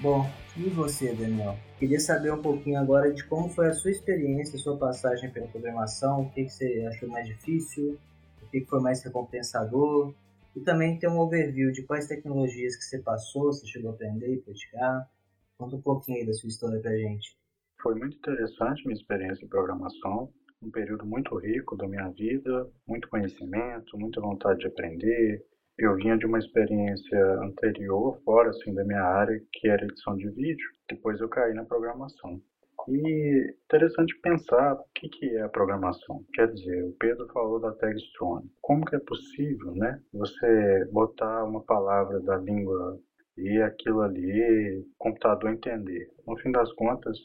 Bom, 0.02 0.28
e 0.56 0.68
você, 0.68 1.14
Daniel? 1.14 1.56
Queria 1.78 2.00
saber 2.00 2.32
um 2.32 2.42
pouquinho 2.42 2.76
agora 2.76 3.12
de 3.12 3.22
como 3.24 3.48
foi 3.48 3.68
a 3.68 3.72
sua 3.72 3.92
experiência, 3.92 4.58
sua 4.58 4.76
passagem 4.76 5.30
pela 5.30 5.46
programação, 5.46 6.22
o 6.22 6.30
que, 6.32 6.44
que 6.44 6.50
você 6.50 6.84
achou 6.88 7.08
mais 7.08 7.24
difícil, 7.24 7.96
o 8.42 8.46
que, 8.48 8.62
que 8.62 8.66
foi 8.66 8.80
mais 8.80 9.00
recompensador, 9.04 10.12
e 10.56 10.60
também 10.60 10.98
ter 10.98 11.06
um 11.06 11.20
overview 11.20 11.70
de 11.70 11.84
quais 11.84 12.08
tecnologias 12.08 12.74
que 12.74 12.82
você 12.82 12.98
passou, 12.98 13.52
você 13.52 13.64
chegou 13.64 13.92
a 13.92 13.94
aprender 13.94 14.34
e 14.34 14.38
praticar. 14.38 15.08
Conta 15.56 15.76
um 15.76 15.80
pouquinho 15.80 16.18
aí 16.18 16.26
da 16.26 16.32
sua 16.32 16.48
história 16.48 16.80
pra 16.80 16.96
gente. 16.96 17.36
Foi 17.80 17.94
muito 17.94 18.16
interessante 18.16 18.84
minha 18.84 18.98
experiência 18.98 19.44
em 19.44 19.48
programação, 19.48 20.32
um 20.60 20.70
período 20.72 21.06
muito 21.06 21.32
rico 21.36 21.76
da 21.76 21.86
minha 21.86 22.08
vida, 22.08 22.68
muito 22.88 23.08
conhecimento, 23.08 23.96
muita 23.96 24.20
vontade 24.20 24.58
de 24.58 24.66
aprender, 24.66 25.44
eu 25.84 25.94
vinha 25.96 26.16
de 26.16 26.26
uma 26.26 26.38
experiência 26.38 27.24
anterior, 27.40 28.20
fora 28.24 28.50
assim 28.50 28.72
da 28.74 28.84
minha 28.84 29.02
área, 29.02 29.40
que 29.52 29.68
era 29.68 29.84
edição 29.84 30.16
de 30.16 30.28
vídeo. 30.30 30.68
Depois 30.88 31.20
eu 31.20 31.28
caí 31.28 31.52
na 31.54 31.64
programação. 31.64 32.40
E 32.88 33.54
interessante 33.64 34.18
pensar 34.20 34.74
o 34.74 34.84
que, 34.94 35.08
que 35.08 35.36
é 35.36 35.42
a 35.42 35.48
programação. 35.48 36.24
Quer 36.34 36.52
dizer, 36.52 36.84
o 36.84 36.96
Pedro 36.98 37.26
falou 37.32 37.60
da 37.60 37.72
tag 37.72 37.96
strong. 37.96 38.48
Como 38.60 38.84
que 38.84 38.96
é 38.96 38.98
possível, 38.98 39.72
né? 39.74 40.00
Você 40.12 40.84
botar 40.90 41.44
uma 41.44 41.62
palavra 41.62 42.20
da 42.20 42.36
língua 42.38 42.98
e 43.36 43.60
aquilo 43.62 44.02
ali, 44.02 44.84
computador 44.98 45.50
entender. 45.50 46.10
No 46.26 46.36
fim 46.38 46.50
das 46.50 46.72
contas, 46.74 47.16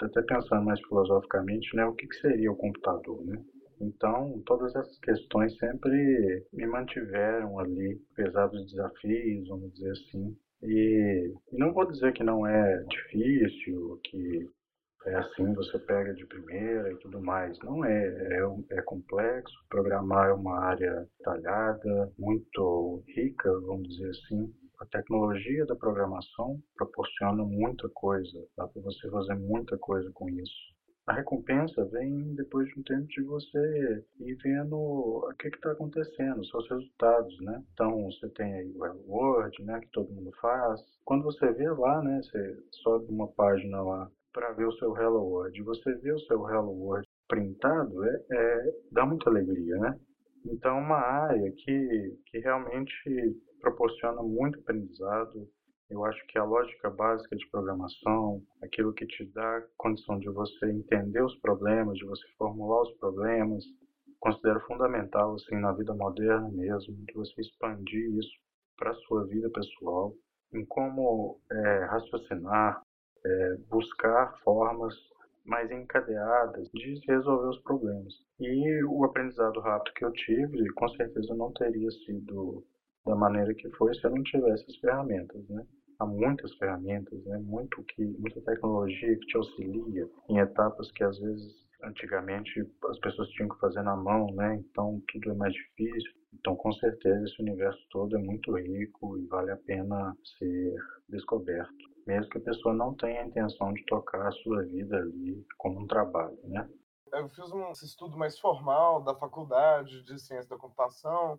até 0.00 0.22
pensando 0.22 0.64
mais 0.64 0.80
filosoficamente, 0.80 1.74
né, 1.76 1.84
o 1.84 1.94
que, 1.94 2.06
que 2.06 2.16
seria 2.16 2.50
o 2.50 2.56
computador, 2.56 3.24
né? 3.24 3.40
Então, 3.82 4.40
todas 4.46 4.74
essas 4.76 4.96
questões 5.00 5.56
sempre 5.58 6.46
me 6.52 6.66
mantiveram 6.66 7.58
ali, 7.58 8.00
apesar 8.12 8.46
dos 8.46 8.70
desafios, 8.70 9.48
vamos 9.48 9.72
dizer 9.72 9.90
assim. 9.90 10.36
E, 10.62 11.34
e 11.52 11.58
não 11.58 11.72
vou 11.72 11.90
dizer 11.90 12.12
que 12.12 12.22
não 12.22 12.46
é 12.46 12.84
difícil, 12.84 14.00
que 14.04 14.48
é 15.04 15.16
assim, 15.16 15.52
você 15.54 15.80
pega 15.80 16.14
de 16.14 16.24
primeira 16.26 16.92
e 16.92 16.96
tudo 16.98 17.20
mais. 17.20 17.58
Não 17.64 17.84
é, 17.84 18.06
é, 18.06 18.78
é 18.78 18.82
complexo. 18.82 19.52
Programar 19.68 20.30
é 20.30 20.32
uma 20.32 20.60
área 20.60 21.08
detalhada, 21.18 22.12
muito 22.16 23.02
rica, 23.08 23.50
vamos 23.66 23.88
dizer 23.88 24.10
assim. 24.10 24.54
A 24.80 24.86
tecnologia 24.86 25.66
da 25.66 25.74
programação 25.74 26.60
proporciona 26.76 27.42
muita 27.44 27.88
coisa, 27.88 28.46
dá 28.56 28.66
para 28.66 28.82
você 28.82 29.10
fazer 29.10 29.34
muita 29.34 29.76
coisa 29.78 30.10
com 30.12 30.28
isso. 30.28 30.71
A 31.04 31.14
recompensa 31.14 31.84
vem 31.86 32.34
depois 32.36 32.68
de 32.68 32.78
um 32.78 32.82
tempo 32.84 33.06
de 33.08 33.22
você 33.22 34.04
ir 34.20 34.36
vendo 34.36 34.76
o 34.76 35.34
que 35.36 35.48
está 35.48 35.72
acontecendo, 35.72 36.40
os 36.40 36.48
seus 36.48 36.68
resultados, 36.70 37.40
né? 37.40 37.60
Então, 37.72 38.04
você 38.04 38.28
tem 38.30 38.54
aí 38.54 38.72
o 38.76 39.12
World, 39.12 39.64
né, 39.64 39.80
que 39.80 39.88
todo 39.90 40.12
mundo 40.12 40.30
faz. 40.40 40.80
Quando 41.04 41.24
você 41.24 41.50
vê 41.52 41.68
lá, 41.68 42.00
né, 42.02 42.20
você 42.22 42.56
sobe 42.82 43.06
uma 43.10 43.26
página 43.26 43.82
lá 43.82 44.08
para 44.32 44.52
ver 44.52 44.66
o 44.66 44.72
seu 44.78 44.96
Hello 44.96 45.24
World, 45.24 45.62
você 45.62 45.92
vê 45.96 46.12
o 46.12 46.20
seu 46.20 46.48
Hello 46.48 46.70
World 46.70 47.06
printado, 47.26 48.04
é, 48.04 48.22
é, 48.30 48.74
dá 48.92 49.04
muita 49.04 49.28
alegria, 49.28 49.76
né? 49.78 49.98
Então, 50.46 50.78
uma 50.78 50.98
área 50.98 51.50
que, 51.50 52.18
que 52.26 52.38
realmente 52.38 53.36
proporciona 53.60 54.22
muito 54.22 54.60
aprendizado, 54.60 55.48
eu 55.92 56.04
acho 56.06 56.26
que 56.26 56.38
a 56.38 56.44
lógica 56.44 56.88
básica 56.88 57.36
de 57.36 57.46
programação, 57.50 58.42
aquilo 58.62 58.94
que 58.94 59.06
te 59.06 59.26
dá 59.26 59.62
condição 59.76 60.18
de 60.18 60.28
você 60.30 60.70
entender 60.70 61.22
os 61.22 61.38
problemas, 61.40 61.98
de 61.98 62.06
você 62.06 62.26
formular 62.38 62.82
os 62.82 62.92
problemas, 62.98 63.62
considero 64.18 64.60
fundamental 64.60 65.34
assim 65.34 65.56
na 65.56 65.72
vida 65.72 65.94
moderna 65.94 66.48
mesmo, 66.50 66.94
de 67.04 67.12
você 67.12 67.40
expandir 67.42 68.10
isso 68.18 68.32
para 68.76 68.90
a 68.90 68.94
sua 69.06 69.26
vida 69.26 69.50
pessoal, 69.50 70.14
em 70.54 70.64
como 70.64 71.38
é, 71.50 71.84
raciocinar, 71.84 72.82
é, 73.24 73.56
buscar 73.68 74.38
formas 74.42 74.94
mais 75.44 75.70
encadeadas 75.70 76.70
de 76.72 77.00
resolver 77.06 77.48
os 77.48 77.60
problemas. 77.62 78.14
E 78.40 78.84
o 78.84 79.04
aprendizado 79.04 79.60
rápido 79.60 79.94
que 79.94 80.04
eu 80.04 80.12
tive, 80.12 80.72
com 80.72 80.88
certeza 80.88 81.34
não 81.34 81.52
teria 81.52 81.90
sido 81.90 82.64
da 83.04 83.16
maneira 83.16 83.52
que 83.54 83.68
foi 83.70 83.92
se 83.94 84.04
eu 84.04 84.10
não 84.10 84.22
tivesse 84.22 84.64
as 84.68 84.76
ferramentas, 84.76 85.48
né? 85.48 85.66
Há 86.02 86.06
muitas 86.06 86.52
ferramentas, 86.56 87.24
né? 87.24 87.38
Muito 87.38 87.82
que, 87.84 88.04
muita 88.18 88.40
tecnologia 88.42 89.18
que 89.18 89.26
te 89.26 89.36
auxilia 89.36 90.08
em 90.28 90.38
etapas 90.38 90.90
que 90.92 91.04
às 91.04 91.18
vezes 91.18 91.62
antigamente 91.84 92.60
as 92.90 92.98
pessoas 93.00 93.28
tinham 93.30 93.48
que 93.48 93.58
fazer 93.58 93.82
na 93.82 93.96
mão, 93.96 94.26
né? 94.34 94.56
Então 94.56 95.00
tudo 95.08 95.30
é 95.30 95.34
mais 95.34 95.52
difícil. 95.52 96.12
Então 96.34 96.56
com 96.56 96.72
certeza 96.72 97.24
esse 97.24 97.40
universo 97.40 97.80
todo 97.90 98.16
é 98.16 98.18
muito 98.18 98.56
rico 98.56 99.18
e 99.18 99.26
vale 99.26 99.52
a 99.52 99.56
pena 99.56 100.16
ser 100.38 100.74
descoberto, 101.08 101.84
mesmo 102.06 102.30
que 102.30 102.38
a 102.38 102.42
pessoa 102.42 102.74
não 102.74 102.94
tenha 102.94 103.22
a 103.22 103.26
intenção 103.26 103.72
de 103.72 103.84
tocar 103.86 104.26
a 104.26 104.32
sua 104.32 104.62
vida 104.64 104.96
ali 104.96 105.44
como 105.58 105.80
um 105.80 105.86
trabalho, 105.86 106.38
né? 106.44 106.68
Eu 107.12 107.28
fiz 107.28 107.52
um 107.52 107.70
estudo 107.72 108.16
mais 108.16 108.38
formal 108.38 109.02
da 109.02 109.14
faculdade 109.14 110.02
de 110.02 110.18
ciência 110.18 110.48
da 110.48 110.56
computação, 110.56 111.38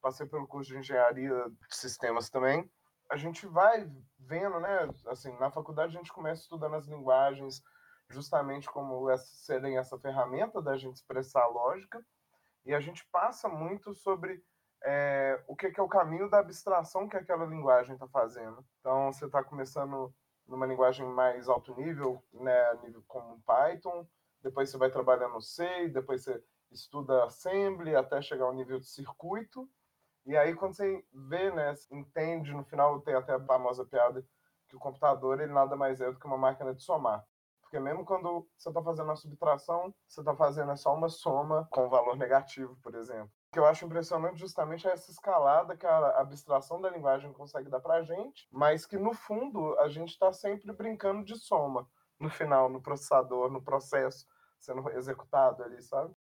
passei 0.00 0.26
pelo 0.26 0.48
curso 0.48 0.72
de 0.72 0.78
engenharia 0.78 1.30
de 1.68 1.76
sistemas 1.76 2.28
também 2.28 2.68
a 3.12 3.16
gente 3.18 3.46
vai 3.46 3.86
vendo, 4.18 4.58
né? 4.58 4.88
Assim, 5.06 5.36
na 5.38 5.50
faculdade 5.50 5.94
a 5.94 5.98
gente 5.98 6.10
começa 6.10 6.40
estudando 6.40 6.76
as 6.76 6.86
linguagens 6.86 7.62
justamente 8.08 8.70
como 8.70 9.10
essa, 9.10 9.26
serem 9.34 9.76
essa 9.76 9.98
ferramenta 9.98 10.62
da 10.62 10.78
gente 10.78 10.96
expressar 10.96 11.42
a 11.42 11.48
lógica, 11.48 12.02
e 12.64 12.74
a 12.74 12.80
gente 12.80 13.04
passa 13.12 13.50
muito 13.50 13.92
sobre 13.92 14.42
é, 14.82 15.42
o 15.46 15.54
que, 15.54 15.70
que, 15.70 15.78
é 15.78 15.82
o 15.82 15.88
caminho 15.88 16.30
da 16.30 16.38
abstração 16.38 17.06
que 17.06 17.16
aquela 17.16 17.44
linguagem 17.44 17.94
está 17.94 18.08
fazendo. 18.08 18.64
Então, 18.80 19.12
você 19.12 19.26
está 19.26 19.44
começando 19.44 20.14
numa 20.46 20.64
linguagem 20.64 21.06
mais 21.06 21.50
alto 21.50 21.74
nível, 21.74 22.22
né, 22.32 22.74
nível 22.82 23.04
como 23.06 23.42
Python, 23.42 24.08
depois 24.42 24.70
você 24.70 24.78
vai 24.78 24.90
trabalhando 24.90 25.34
no 25.34 25.42
C, 25.42 25.88
depois 25.88 26.24
você 26.24 26.42
estuda 26.70 27.24
Assembly 27.24 27.94
até 27.94 28.22
chegar 28.22 28.46
ao 28.46 28.54
nível 28.54 28.78
de 28.78 28.86
circuito, 28.86 29.68
e 30.24 30.36
aí, 30.36 30.54
quando 30.54 30.74
você 30.74 31.04
vê, 31.12 31.50
né, 31.50 31.74
entende, 31.90 32.52
no 32.52 32.64
final 32.64 33.00
tem 33.00 33.14
até 33.14 33.34
a 33.34 33.40
famosa 33.40 33.84
piada 33.84 34.24
que 34.68 34.76
o 34.76 34.80
computador 34.80 35.40
ele 35.40 35.52
nada 35.52 35.76
mais 35.76 36.00
é 36.00 36.10
do 36.10 36.18
que 36.18 36.26
uma 36.26 36.38
máquina 36.38 36.74
de 36.74 36.82
somar. 36.82 37.26
Porque 37.60 37.80
mesmo 37.80 38.04
quando 38.04 38.46
você 38.56 38.68
está 38.68 38.82
fazendo 38.82 39.10
a 39.10 39.16
subtração, 39.16 39.94
você 40.06 40.20
está 40.20 40.34
fazendo 40.34 40.76
só 40.76 40.94
uma 40.94 41.08
soma 41.08 41.66
com 41.70 41.88
valor 41.88 42.16
negativo, 42.16 42.76
por 42.82 42.94
exemplo. 42.94 43.30
O 43.48 43.52
que 43.52 43.58
eu 43.58 43.66
acho 43.66 43.84
impressionante 43.84 44.38
justamente 44.38 44.86
é 44.86 44.92
essa 44.92 45.10
escalada 45.10 45.76
que 45.76 45.86
a 45.86 46.20
abstração 46.20 46.80
da 46.80 46.90
linguagem 46.90 47.32
consegue 47.32 47.68
dar 47.68 47.80
para 47.80 47.94
a 47.94 48.02
gente, 48.02 48.46
mas 48.50 48.86
que 48.86 48.98
no 48.98 49.12
fundo 49.14 49.78
a 49.78 49.88
gente 49.88 50.10
está 50.10 50.32
sempre 50.32 50.72
brincando 50.72 51.24
de 51.24 51.34
soma 51.36 51.88
no 52.20 52.30
final, 52.30 52.68
no 52.68 52.80
processador, 52.80 53.50
no 53.50 53.62
processo 53.62 54.26
sendo 54.58 54.88
executado 54.90 55.62
ali, 55.64 55.82
sabe? 55.82 56.14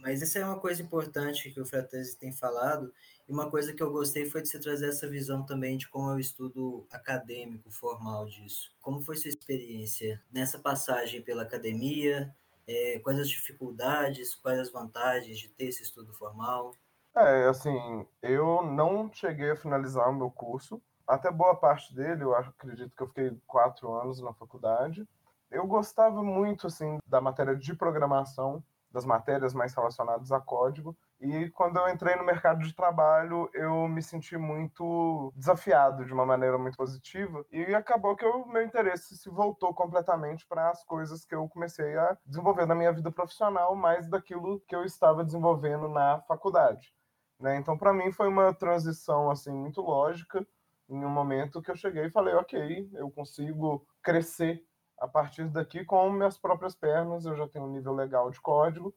Mas 0.00 0.22
essa 0.22 0.38
é 0.38 0.44
uma 0.44 0.58
coisa 0.58 0.82
importante 0.82 1.50
que 1.50 1.60
o 1.60 1.66
Fratese 1.66 2.16
tem 2.16 2.32
falado, 2.32 2.92
e 3.28 3.32
uma 3.32 3.50
coisa 3.50 3.72
que 3.72 3.82
eu 3.82 3.90
gostei 3.90 4.28
foi 4.28 4.42
de 4.42 4.48
você 4.48 4.58
trazer 4.58 4.88
essa 4.88 5.08
visão 5.08 5.44
também 5.44 5.76
de 5.76 5.88
como 5.88 6.10
é 6.10 6.14
o 6.14 6.18
estudo 6.18 6.86
acadêmico, 6.90 7.70
formal 7.70 8.26
disso. 8.26 8.72
Como 8.80 9.00
foi 9.00 9.16
sua 9.16 9.28
experiência 9.28 10.20
nessa 10.32 10.58
passagem 10.58 11.22
pela 11.22 11.42
academia? 11.42 12.34
É, 12.66 12.98
quais 13.00 13.18
as 13.18 13.28
dificuldades, 13.28 14.34
quais 14.34 14.58
as 14.58 14.70
vantagens 14.70 15.38
de 15.38 15.48
ter 15.48 15.66
esse 15.66 15.82
estudo 15.82 16.12
formal? 16.14 16.74
É, 17.14 17.48
assim, 17.48 18.06
eu 18.22 18.62
não 18.62 19.10
cheguei 19.12 19.50
a 19.50 19.56
finalizar 19.56 20.08
o 20.08 20.14
meu 20.14 20.30
curso. 20.30 20.80
Até 21.06 21.30
boa 21.30 21.56
parte 21.56 21.92
dele, 21.94 22.22
eu 22.22 22.34
acredito 22.34 22.96
que 22.96 23.02
eu 23.02 23.08
fiquei 23.08 23.36
quatro 23.46 23.92
anos 23.92 24.20
na 24.20 24.32
faculdade. 24.32 25.06
Eu 25.50 25.66
gostava 25.66 26.22
muito, 26.22 26.68
assim, 26.68 26.98
da 27.04 27.20
matéria 27.20 27.56
de 27.56 27.74
programação, 27.74 28.62
das 28.90 29.04
matérias 29.04 29.54
mais 29.54 29.74
relacionadas 29.74 30.32
a 30.32 30.40
código. 30.40 30.96
E 31.20 31.48
quando 31.50 31.78
eu 31.78 31.88
entrei 31.88 32.16
no 32.16 32.24
mercado 32.24 32.60
de 32.60 32.74
trabalho, 32.74 33.48
eu 33.54 33.86
me 33.86 34.02
senti 34.02 34.36
muito 34.36 35.32
desafiado 35.36 36.04
de 36.04 36.12
uma 36.12 36.26
maneira 36.26 36.58
muito 36.58 36.76
positiva. 36.76 37.44
E 37.52 37.74
acabou 37.74 38.16
que 38.16 38.24
o 38.24 38.46
meu 38.46 38.62
interesse 38.62 39.16
se 39.16 39.28
voltou 39.30 39.74
completamente 39.74 40.46
para 40.46 40.70
as 40.70 40.82
coisas 40.84 41.24
que 41.24 41.34
eu 41.34 41.48
comecei 41.48 41.96
a 41.96 42.16
desenvolver 42.26 42.66
na 42.66 42.74
minha 42.74 42.92
vida 42.92 43.10
profissional, 43.10 43.76
mais 43.76 44.08
daquilo 44.08 44.60
que 44.66 44.74
eu 44.74 44.84
estava 44.84 45.24
desenvolvendo 45.24 45.88
na 45.88 46.20
faculdade. 46.22 46.92
Né? 47.38 47.56
Então, 47.56 47.76
para 47.76 47.92
mim, 47.92 48.12
foi 48.12 48.28
uma 48.28 48.52
transição 48.52 49.30
assim 49.30 49.52
muito 49.52 49.80
lógica 49.80 50.46
em 50.88 51.04
um 51.04 51.08
momento 51.08 51.62
que 51.62 51.70
eu 51.70 51.76
cheguei 51.76 52.06
e 52.06 52.10
falei, 52.10 52.34
ok, 52.34 52.90
eu 52.94 53.10
consigo 53.10 53.86
crescer 54.02 54.64
a 55.00 55.08
partir 55.08 55.48
daqui 55.48 55.84
com 55.84 56.10
minhas 56.12 56.36
próprias 56.36 56.74
pernas, 56.74 57.24
eu 57.24 57.34
já 57.34 57.48
tenho 57.48 57.64
um 57.64 57.72
nível 57.72 57.94
legal 57.94 58.30
de 58.30 58.40
código, 58.40 58.94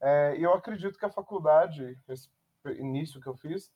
é, 0.00 0.36
e 0.36 0.42
eu 0.42 0.52
acredito 0.52 0.98
que 0.98 1.04
a 1.06 1.10
faculdade, 1.10 1.98
esse 2.08 2.28
início 2.78 3.20
que 3.20 3.26
eu 3.26 3.34
fiz, 3.34 3.72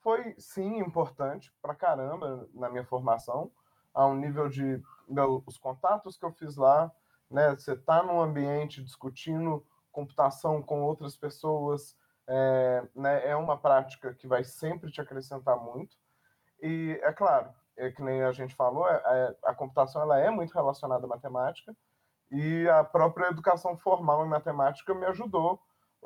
foi 0.00 0.34
sim 0.36 0.78
importante 0.78 1.52
para 1.62 1.74
caramba 1.74 2.48
na 2.52 2.68
minha 2.68 2.84
formação, 2.84 3.50
a 3.94 4.06
um 4.06 4.14
nível 4.14 4.48
de 4.48 4.82
meu, 5.08 5.42
os 5.46 5.56
contatos 5.56 6.16
que 6.16 6.24
eu 6.24 6.32
fiz 6.32 6.56
lá, 6.56 6.92
né, 7.30 7.50
você 7.54 7.72
está 7.72 8.02
num 8.02 8.20
ambiente 8.20 8.82
discutindo 8.82 9.66
computação 9.90 10.62
com 10.62 10.82
outras 10.82 11.16
pessoas, 11.16 11.96
é, 12.26 12.86
né, 12.94 13.26
é 13.26 13.36
uma 13.36 13.56
prática 13.56 14.14
que 14.14 14.26
vai 14.26 14.44
sempre 14.44 14.90
te 14.90 15.00
acrescentar 15.00 15.56
muito. 15.56 15.96
E 16.60 16.98
é 17.02 17.12
claro, 17.12 17.52
é 17.84 17.90
que 17.90 18.02
nem 18.02 18.22
a 18.22 18.32
gente 18.32 18.54
falou, 18.54 18.88
é, 18.88 19.02
é, 19.04 19.36
a 19.44 19.54
computação 19.54 20.02
ela 20.02 20.18
é 20.18 20.30
muito 20.30 20.52
relacionada 20.52 21.04
à 21.04 21.08
matemática 21.08 21.76
e 22.30 22.68
a 22.68 22.82
própria 22.84 23.28
educação 23.28 23.76
formal 23.76 24.24
em 24.24 24.28
matemática 24.28 24.94
me 24.94 25.04
ajudou, 25.06 25.60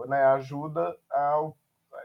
né, 0.06 0.24
ajuda 0.24 0.96
ao 1.10 1.56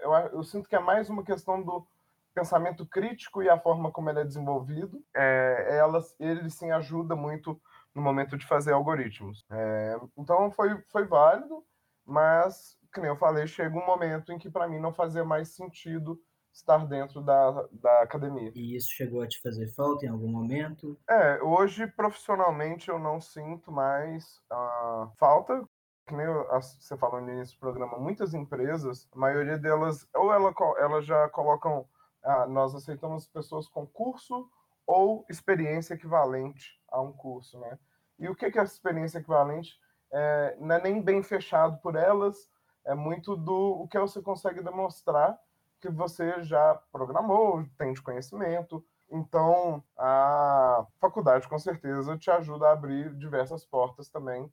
eu, 0.01 0.13
eu 0.13 0.43
sinto 0.43 0.69
que 0.69 0.75
é 0.75 0.79
mais 0.79 1.09
uma 1.09 1.23
questão 1.23 1.61
do 1.61 1.85
pensamento 2.33 2.85
crítico 2.85 3.43
e 3.43 3.49
a 3.49 3.59
forma 3.59 3.91
como 3.91 4.09
ele 4.09 4.21
é 4.21 4.23
desenvolvido, 4.23 5.03
é, 5.13 5.77
ela, 5.77 5.99
ele 6.19 6.49
sim 6.49 6.71
ajuda 6.71 7.15
muito 7.15 7.59
no 7.93 8.01
momento 8.01 8.37
de 8.37 8.47
fazer 8.47 8.71
algoritmos. 8.71 9.45
É, 9.51 9.99
então 10.17 10.49
foi, 10.51 10.81
foi 10.89 11.05
válido, 11.05 11.63
mas, 12.05 12.77
como 12.93 13.05
eu 13.05 13.17
falei, 13.17 13.47
chega 13.47 13.77
um 13.77 13.85
momento 13.85 14.31
em 14.31 14.37
que 14.37 14.49
para 14.49 14.67
mim 14.67 14.79
não 14.79 14.93
fazia 14.93 15.25
mais 15.25 15.49
sentido 15.49 16.17
estar 16.53 16.86
dentro 16.86 17.22
da, 17.22 17.67
da 17.72 18.01
academia. 18.01 18.51
E 18.53 18.75
isso 18.75 18.89
chegou 18.91 19.22
a 19.22 19.27
te 19.27 19.41
fazer 19.41 19.67
falta 19.74 20.05
em 20.05 20.10
algum 20.10 20.29
momento? 20.29 21.00
É, 21.10 21.41
hoje 21.41 21.88
profissionalmente 21.88 22.89
eu 22.89 23.00
não 23.00 23.20
sinto 23.20 23.72
mais 23.72 24.41
uh, 24.51 25.12
falta. 25.17 25.67
Que 26.08 26.15
nem 26.15 26.25
você 26.25 26.98
falou 26.98 27.22
no 27.22 27.31
início 27.31 27.55
do 27.55 27.60
programa, 27.60 27.98
muitas 27.98 28.34
empresas, 28.34 29.08
a 29.13 29.17
maioria 29.17 29.58
delas, 29.58 30.05
ou 30.15 30.34
ela, 30.34 30.53
elas 30.79 31.05
já 31.05 31.29
colocam, 31.29 31.88
ah, 32.24 32.48
nós 32.48 32.75
aceitamos 32.75 33.27
pessoas 33.27 33.67
com 33.70 33.86
curso 33.86 34.50
ou 34.86 35.24
experiência 35.29 35.93
equivalente 35.93 36.81
a 36.89 37.00
um 37.00 37.13
curso, 37.13 37.58
né? 37.60 37.79
E 38.20 38.27
o 38.27 38.36
que 38.36 38.46
é 38.46 38.63
experiência 38.63 39.20
equivalente? 39.20 39.79
É, 40.12 40.58
não 40.60 40.75
é 40.75 40.81
nem 40.81 41.01
bem 41.01 41.24
fechado 41.24 41.79
por 41.81 41.96
elas, 41.96 42.50
é 42.86 42.93
muito 42.93 43.38
do 43.38 43.84
o 43.84 43.88
que 43.88 43.98
você 43.98 44.22
consegue 44.22 44.62
demonstrar 44.62 45.39
que 45.81 45.89
você 45.89 46.43
já 46.43 46.75
programou, 46.91 47.65
tem 47.77 47.91
de 47.91 48.01
conhecimento. 48.01 48.85
Então, 49.09 49.83
a 49.97 50.85
faculdade 51.00 51.47
com 51.50 51.59
certeza 51.59 52.17
te 52.17 52.31
ajuda 52.31 52.67
a 52.67 52.71
abrir 52.71 53.13
diversas 53.15 53.65
portas 53.65 54.09
também 54.09 54.50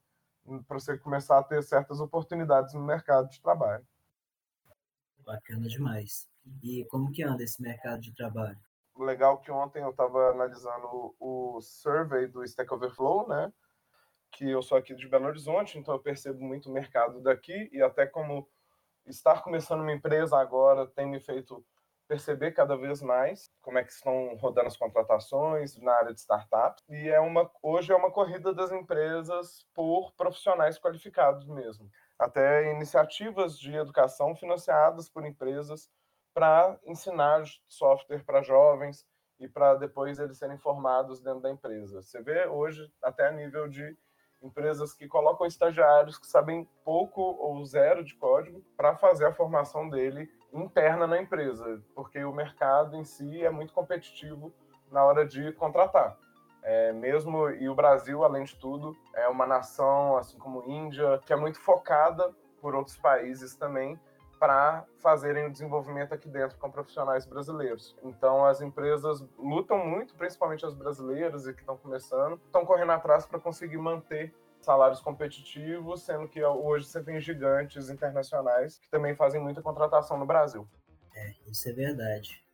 para 0.66 0.80
você 0.80 0.97
começar 0.97 1.38
a 1.38 1.44
ter 1.44 1.62
certas 1.62 2.00
oportunidades 2.00 2.73
no 2.73 2.80
mercado 2.80 3.28
de 3.28 3.40
trabalho. 3.40 3.87
Bacana 5.18 5.68
demais. 5.68 6.28
E 6.62 6.87
como 6.87 7.12
que 7.12 7.23
anda 7.23 7.42
esse 7.42 7.61
mercado 7.61 8.00
de 8.00 8.14
trabalho? 8.14 8.58
Legal 8.97 9.38
que 9.38 9.50
ontem 9.50 9.82
eu 9.82 9.90
estava 9.90 10.30
analisando 10.30 11.14
o 11.20 11.61
survey 11.61 12.26
do 12.26 12.42
Stack 12.42 12.73
Overflow, 12.73 13.28
né? 13.28 13.52
Que 14.32 14.50
eu 14.50 14.62
sou 14.62 14.78
aqui 14.78 14.94
de 14.94 15.06
Belo 15.06 15.26
Horizonte, 15.26 15.78
então 15.78 15.94
eu 15.94 16.00
percebo 16.00 16.40
muito 16.42 16.68
o 16.68 16.73
mercado 16.73 17.20
daqui 17.20 17.68
e 17.70 17.82
até 17.82 18.06
como 18.06 18.49
estar 19.10 19.42
começando 19.42 19.80
uma 19.80 19.92
empresa 19.92 20.38
agora 20.38 20.86
tem 20.86 21.06
me 21.06 21.20
feito 21.20 21.64
perceber 22.08 22.52
cada 22.52 22.74
vez 22.74 23.02
mais 23.02 23.52
como 23.60 23.78
é 23.78 23.84
que 23.84 23.92
estão 23.92 24.34
rodando 24.36 24.68
as 24.68 24.76
contratações 24.76 25.76
na 25.78 25.92
área 25.92 26.14
de 26.14 26.20
startups. 26.20 26.82
E 26.88 27.08
é 27.08 27.20
uma 27.20 27.50
hoje 27.62 27.92
é 27.92 27.96
uma 27.96 28.10
corrida 28.10 28.54
das 28.54 28.72
empresas 28.72 29.66
por 29.74 30.12
profissionais 30.12 30.78
qualificados 30.78 31.46
mesmo. 31.46 31.90
Até 32.18 32.72
iniciativas 32.72 33.58
de 33.58 33.76
educação 33.76 34.34
financiadas 34.34 35.08
por 35.08 35.24
empresas 35.24 35.90
para 36.32 36.78
ensinar 36.84 37.44
software 37.68 38.24
para 38.24 38.42
jovens 38.42 39.06
e 39.38 39.46
para 39.46 39.74
depois 39.74 40.18
eles 40.18 40.38
serem 40.38 40.58
formados 40.58 41.20
dentro 41.20 41.40
da 41.40 41.50
empresa. 41.50 42.02
Você 42.02 42.22
vê 42.22 42.46
hoje 42.46 42.90
até 43.02 43.28
a 43.28 43.32
nível 43.32 43.68
de 43.68 43.96
empresas 44.42 44.92
que 44.92 45.08
colocam 45.08 45.46
estagiários 45.46 46.18
que 46.18 46.26
sabem 46.26 46.68
pouco 46.84 47.20
ou 47.20 47.64
zero 47.64 48.04
de 48.04 48.14
código 48.14 48.62
para 48.76 48.96
fazer 48.96 49.26
a 49.26 49.32
formação 49.32 49.88
dele 49.88 50.30
interna 50.52 51.06
na 51.06 51.20
empresa, 51.20 51.82
porque 51.94 52.24
o 52.24 52.32
mercado 52.32 52.96
em 52.96 53.04
si 53.04 53.44
é 53.44 53.50
muito 53.50 53.72
competitivo 53.72 54.52
na 54.90 55.04
hora 55.04 55.26
de 55.26 55.52
contratar. 55.52 56.16
É, 56.62 56.92
mesmo 56.92 57.50
e 57.50 57.68
o 57.68 57.74
Brasil, 57.74 58.24
além 58.24 58.44
de 58.44 58.56
tudo, 58.56 58.96
é 59.14 59.28
uma 59.28 59.46
nação, 59.46 60.16
assim 60.16 60.38
como 60.38 60.68
Índia, 60.68 61.20
que 61.24 61.32
é 61.32 61.36
muito 61.36 61.60
focada 61.60 62.34
por 62.60 62.74
outros 62.74 62.96
países 62.96 63.54
também 63.54 63.98
para 64.38 64.84
fazerem 64.98 65.46
o 65.46 65.52
desenvolvimento 65.52 66.12
aqui 66.12 66.28
dentro 66.28 66.56
com 66.58 66.70
profissionais 66.70 67.26
brasileiros. 67.26 67.96
Então, 68.02 68.44
as 68.44 68.60
empresas 68.60 69.24
lutam 69.38 69.84
muito, 69.86 70.14
principalmente 70.14 70.64
as 70.64 70.74
brasileiras 70.74 71.46
e 71.46 71.52
que 71.52 71.60
estão 71.60 71.76
começando, 71.76 72.40
estão 72.46 72.64
correndo 72.64 72.92
atrás 72.92 73.26
para 73.26 73.38
conseguir 73.38 73.78
manter 73.78 74.34
salários 74.60 75.00
competitivos, 75.00 76.02
sendo 76.02 76.28
que 76.28 76.42
hoje 76.44 76.86
você 76.86 77.02
tem 77.02 77.20
gigantes 77.20 77.88
internacionais 77.88 78.78
que 78.78 78.90
também 78.90 79.14
fazem 79.14 79.40
muita 79.40 79.62
contratação 79.62 80.18
no 80.18 80.26
Brasil. 80.26 80.66
É, 81.14 81.34
isso 81.46 81.68
é 81.68 81.72
verdade. 81.72 82.44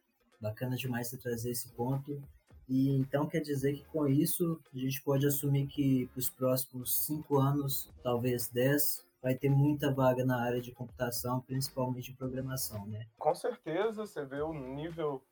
Bacana 0.40 0.76
demais 0.76 1.08
você 1.08 1.16
trazer 1.16 1.50
esse 1.50 1.68
ponto. 1.70 2.22
E 2.68 2.96
então 2.96 3.26
quer 3.26 3.40
dizer 3.40 3.74
que 3.74 3.84
com 3.86 4.06
isso 4.06 4.58
a 4.74 4.78
gente 4.78 5.02
pode 5.02 5.26
assumir 5.26 5.66
que 5.66 6.06
para 6.08 6.18
os 6.18 6.30
próximos 6.30 6.96
cinco 7.04 7.38
anos, 7.38 7.90
talvez 8.02 8.48
dez, 8.48 9.04
vai 9.24 9.34
ter 9.34 9.48
muita 9.48 9.90
vaga 9.90 10.22
na 10.22 10.44
área 10.44 10.60
de 10.60 10.70
computação, 10.70 11.40
principalmente 11.40 12.12
de 12.12 12.18
programação, 12.18 12.84
né? 12.86 13.06
Com 13.18 13.34
certeza, 13.34 14.04
você 14.04 14.22
vê 14.22 14.42
o 14.42 14.52
nível 14.52 15.22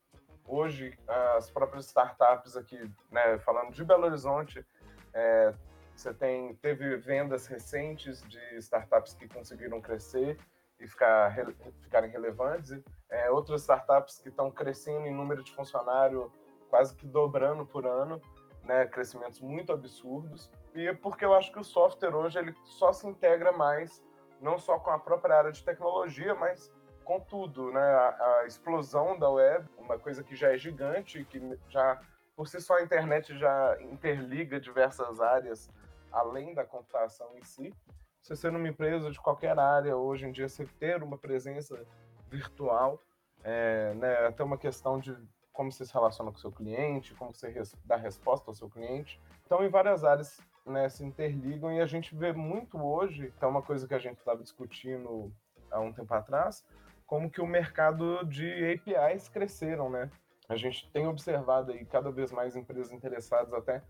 hoje, 0.46 0.98
as 1.36 1.50
próprias 1.50 1.84
startups 1.88 2.56
aqui, 2.56 2.90
né, 3.10 3.38
falando 3.40 3.70
de 3.70 3.84
Belo 3.84 4.06
Horizonte, 4.06 4.64
é, 5.12 5.54
você 5.94 6.14
tem, 6.14 6.54
teve 6.54 6.96
vendas 6.96 7.46
recentes 7.46 8.22
de 8.22 8.40
startups 8.56 9.12
que 9.12 9.28
conseguiram 9.28 9.78
crescer 9.78 10.38
e 10.80 10.86
ficar, 10.88 11.36
ficarem 11.82 12.10
relevantes, 12.10 12.82
é, 13.10 13.30
outras 13.30 13.60
startups 13.60 14.18
que 14.18 14.30
estão 14.30 14.50
crescendo 14.50 15.06
em 15.06 15.14
número 15.14 15.44
de 15.44 15.52
funcionário 15.52 16.32
quase 16.70 16.96
que 16.96 17.06
dobrando 17.06 17.66
por 17.66 17.86
ano, 17.86 18.18
né, 18.64 18.86
crescimentos 18.86 19.42
muito 19.42 19.70
absurdos. 19.70 20.50
E 20.74 20.86
é 20.86 20.94
porque 20.94 21.24
eu 21.24 21.34
acho 21.34 21.52
que 21.52 21.58
o 21.58 21.64
software 21.64 22.14
hoje 22.14 22.38
ele 22.38 22.54
só 22.64 22.92
se 22.92 23.06
integra 23.06 23.52
mais, 23.52 24.02
não 24.40 24.58
só 24.58 24.78
com 24.78 24.90
a 24.90 24.98
própria 24.98 25.36
área 25.36 25.52
de 25.52 25.62
tecnologia, 25.62 26.34
mas 26.34 26.72
com 27.04 27.20
tudo, 27.20 27.70
né? 27.72 27.80
A, 27.80 28.38
a 28.40 28.46
explosão 28.46 29.18
da 29.18 29.28
web, 29.28 29.68
uma 29.76 29.98
coisa 29.98 30.22
que 30.22 30.34
já 30.34 30.52
é 30.52 30.58
gigante, 30.58 31.24
que 31.24 31.58
já 31.68 32.00
por 32.34 32.48
si 32.48 32.60
só 32.60 32.78
a 32.78 32.82
internet 32.82 33.36
já 33.38 33.76
interliga 33.82 34.58
diversas 34.58 35.20
áreas 35.20 35.70
além 36.10 36.54
da 36.54 36.64
computação 36.64 37.36
em 37.36 37.42
si. 37.42 37.74
Você 38.20 38.36
sendo 38.36 38.56
uma 38.56 38.68
empresa 38.68 39.10
de 39.10 39.20
qualquer 39.20 39.58
área 39.58 39.96
hoje 39.96 40.26
em 40.26 40.32
dia, 40.32 40.48
você 40.48 40.64
ter 40.78 41.02
uma 41.02 41.18
presença 41.18 41.84
virtual, 42.30 43.02
é, 43.42 43.92
né, 43.94 44.26
até 44.26 44.44
uma 44.44 44.56
questão 44.56 44.98
de 44.98 45.16
como 45.52 45.70
você 45.70 45.84
se 45.84 45.92
relaciona 45.92 46.30
com 46.30 46.38
o 46.38 46.40
seu 46.40 46.52
cliente, 46.52 47.14
como 47.14 47.34
você 47.34 47.52
dá 47.84 47.96
resposta 47.96 48.50
ao 48.50 48.54
seu 48.54 48.70
cliente. 48.70 49.20
Então, 49.44 49.62
em 49.62 49.68
várias 49.68 50.02
áreas 50.02 50.40
né, 50.64 50.88
se 50.88 51.04
interligam 51.04 51.72
e 51.72 51.80
a 51.80 51.86
gente 51.86 52.14
vê 52.14 52.32
muito 52.32 52.78
hoje, 52.78 53.32
é 53.40 53.46
uma 53.46 53.62
coisa 53.62 53.86
que 53.86 53.94
a 53.94 53.98
gente 53.98 54.18
estava 54.18 54.42
discutindo 54.42 55.32
há 55.70 55.80
um 55.80 55.92
tempo 55.92 56.12
atrás, 56.14 56.64
como 57.06 57.30
que 57.30 57.40
o 57.40 57.46
mercado 57.46 58.24
de 58.24 58.72
APIs 58.72 59.28
cresceram, 59.28 59.90
né? 59.90 60.10
A 60.48 60.56
gente 60.56 60.90
tem 60.90 61.06
observado 61.06 61.72
aí 61.72 61.84
cada 61.84 62.10
vez 62.10 62.32
mais 62.32 62.56
empresas 62.56 62.92
interessadas 62.92 63.52
até 63.52 63.82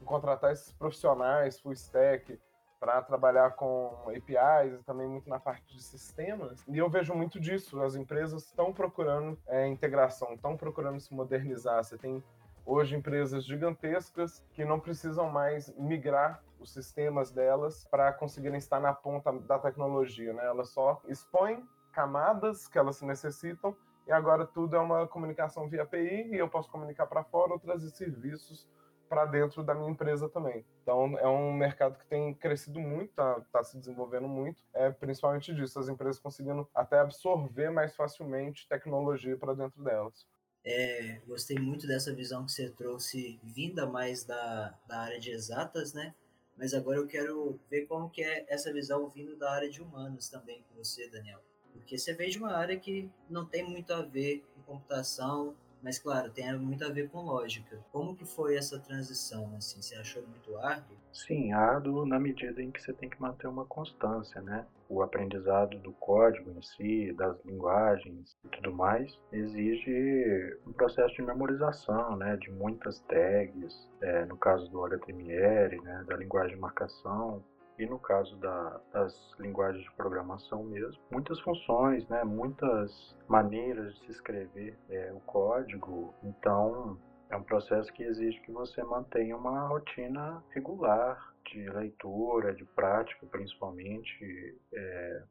em 0.00 0.04
contratar 0.04 0.52
esses 0.52 0.72
profissionais 0.72 1.60
full 1.60 1.72
stack 1.72 2.38
para 2.80 3.02
trabalhar 3.02 3.50
com 3.52 3.90
APIs 4.06 4.80
e 4.80 4.84
também 4.84 5.08
muito 5.08 5.28
na 5.28 5.38
parte 5.38 5.74
de 5.74 5.82
sistemas. 5.82 6.64
E 6.68 6.78
eu 6.78 6.88
vejo 6.88 7.14
muito 7.14 7.40
disso. 7.40 7.80
As 7.82 7.96
empresas 7.96 8.44
estão 8.44 8.72
procurando 8.72 9.38
é, 9.46 9.66
integração, 9.66 10.34
estão 10.34 10.56
procurando 10.56 11.00
se 11.00 11.12
modernizar. 11.12 11.82
Você 11.82 11.98
tem 11.98 12.22
hoje 12.68 12.94
empresas 12.94 13.46
gigantescas 13.46 14.44
que 14.52 14.62
não 14.62 14.78
precisam 14.78 15.30
mais 15.30 15.74
migrar 15.78 16.44
os 16.60 16.70
sistemas 16.70 17.30
delas 17.30 17.86
para 17.90 18.12
conseguirem 18.12 18.58
estar 18.58 18.78
na 18.78 18.92
ponta 18.92 19.32
da 19.32 19.58
tecnologia, 19.58 20.34
né? 20.34 20.44
Elas 20.44 20.68
só 20.68 21.00
expõem 21.06 21.66
camadas 21.92 22.68
que 22.68 22.78
elas 22.78 23.00
necessitam 23.00 23.74
e 24.06 24.12
agora 24.12 24.44
tudo 24.44 24.76
é 24.76 24.78
uma 24.78 25.06
comunicação 25.08 25.66
via 25.66 25.82
API 25.82 26.28
e 26.30 26.36
eu 26.36 26.48
posso 26.48 26.70
comunicar 26.70 27.06
para 27.06 27.24
fora 27.24 27.54
ou 27.54 27.58
trazer 27.58 27.88
serviços 27.88 28.68
para 29.08 29.24
dentro 29.24 29.62
da 29.62 29.74
minha 29.74 29.90
empresa 29.90 30.28
também. 30.28 30.62
Então 30.82 31.18
é 31.18 31.26
um 31.26 31.54
mercado 31.54 31.98
que 31.98 32.06
tem 32.06 32.34
crescido 32.34 32.78
muito, 32.78 33.08
está 33.08 33.40
tá 33.50 33.64
se 33.64 33.78
desenvolvendo 33.78 34.28
muito, 34.28 34.62
é 34.74 34.90
principalmente 34.90 35.54
disso, 35.54 35.78
as 35.78 35.88
empresas 35.88 36.20
conseguindo 36.20 36.68
até 36.74 36.98
absorver 36.98 37.70
mais 37.70 37.96
facilmente 37.96 38.68
tecnologia 38.68 39.38
para 39.38 39.54
dentro 39.54 39.82
delas. 39.82 40.26
É, 40.70 41.22
gostei 41.26 41.58
muito 41.58 41.86
dessa 41.86 42.12
visão 42.12 42.44
que 42.44 42.52
você 42.52 42.68
trouxe, 42.68 43.40
vinda 43.42 43.86
mais 43.86 44.22
da, 44.22 44.78
da 44.86 44.98
área 45.00 45.18
de 45.18 45.30
exatas, 45.30 45.94
né? 45.94 46.14
Mas 46.58 46.74
agora 46.74 46.98
eu 46.98 47.06
quero 47.06 47.58
ver 47.70 47.86
como 47.86 48.10
que 48.10 48.22
é 48.22 48.44
essa 48.48 48.70
visão 48.70 49.08
vindo 49.08 49.34
da 49.34 49.50
área 49.50 49.70
de 49.70 49.80
humanos 49.80 50.28
também 50.28 50.62
com 50.68 50.76
você, 50.76 51.08
Daniel. 51.08 51.40
Porque 51.72 51.96
você 51.96 52.12
veio 52.12 52.30
de 52.30 52.36
uma 52.36 52.52
área 52.52 52.78
que 52.78 53.10
não 53.30 53.46
tem 53.46 53.64
muito 53.64 53.94
a 53.94 54.02
ver 54.02 54.44
com 54.54 54.74
computação, 54.74 55.56
mas 55.82 55.98
claro, 55.98 56.30
tem 56.30 56.54
muito 56.58 56.84
a 56.84 56.90
ver 56.90 57.08
com 57.08 57.22
lógica. 57.22 57.82
Como 57.90 58.14
que 58.14 58.26
foi 58.26 58.54
essa 58.54 58.78
transição, 58.78 59.56
assim? 59.56 59.80
Você 59.80 59.94
achou 59.94 60.22
muito 60.26 60.54
árduo? 60.58 60.97
Sim, 61.12 61.52
árduo 61.52 62.06
na 62.06 62.18
medida 62.18 62.62
em 62.62 62.70
que 62.70 62.80
você 62.80 62.92
tem 62.92 63.08
que 63.08 63.20
manter 63.20 63.46
uma 63.46 63.64
constância, 63.64 64.40
né? 64.42 64.66
O 64.88 65.02
aprendizado 65.02 65.78
do 65.78 65.92
código 65.92 66.50
em 66.50 66.62
si, 66.62 67.12
das 67.14 67.42
linguagens 67.44 68.36
e 68.44 68.48
tudo 68.48 68.72
mais, 68.72 69.18
exige 69.32 70.58
um 70.66 70.72
processo 70.72 71.14
de 71.14 71.22
memorização, 71.22 72.16
né? 72.16 72.36
De 72.36 72.50
muitas 72.50 73.00
tags, 73.00 73.90
é, 74.00 74.24
no 74.26 74.36
caso 74.36 74.70
do 74.70 74.84
HTML, 74.84 75.80
né? 75.82 76.04
Da 76.06 76.16
linguagem 76.16 76.54
de 76.54 76.60
marcação, 76.60 77.42
e 77.78 77.86
no 77.86 77.98
caso 77.98 78.36
da, 78.36 78.80
das 78.92 79.14
linguagens 79.38 79.84
de 79.84 79.90
programação 79.92 80.64
mesmo, 80.64 81.00
muitas 81.12 81.38
funções, 81.40 82.06
né, 82.08 82.24
muitas 82.24 83.16
maneiras 83.28 83.94
de 83.94 84.06
se 84.06 84.10
escrever 84.12 84.76
é, 84.90 85.12
o 85.12 85.20
código. 85.20 86.12
Então, 86.24 86.98
é 87.30 87.36
um 87.36 87.42
processo 87.42 87.92
que 87.92 88.02
exige 88.02 88.40
que 88.40 88.52
você 88.52 88.82
mantenha 88.82 89.36
uma 89.36 89.68
rotina 89.68 90.42
regular 90.50 91.34
de 91.46 91.68
leitura, 91.70 92.54
de 92.54 92.64
prática, 92.64 93.26
principalmente. 93.26 94.58
É, 94.72 95.22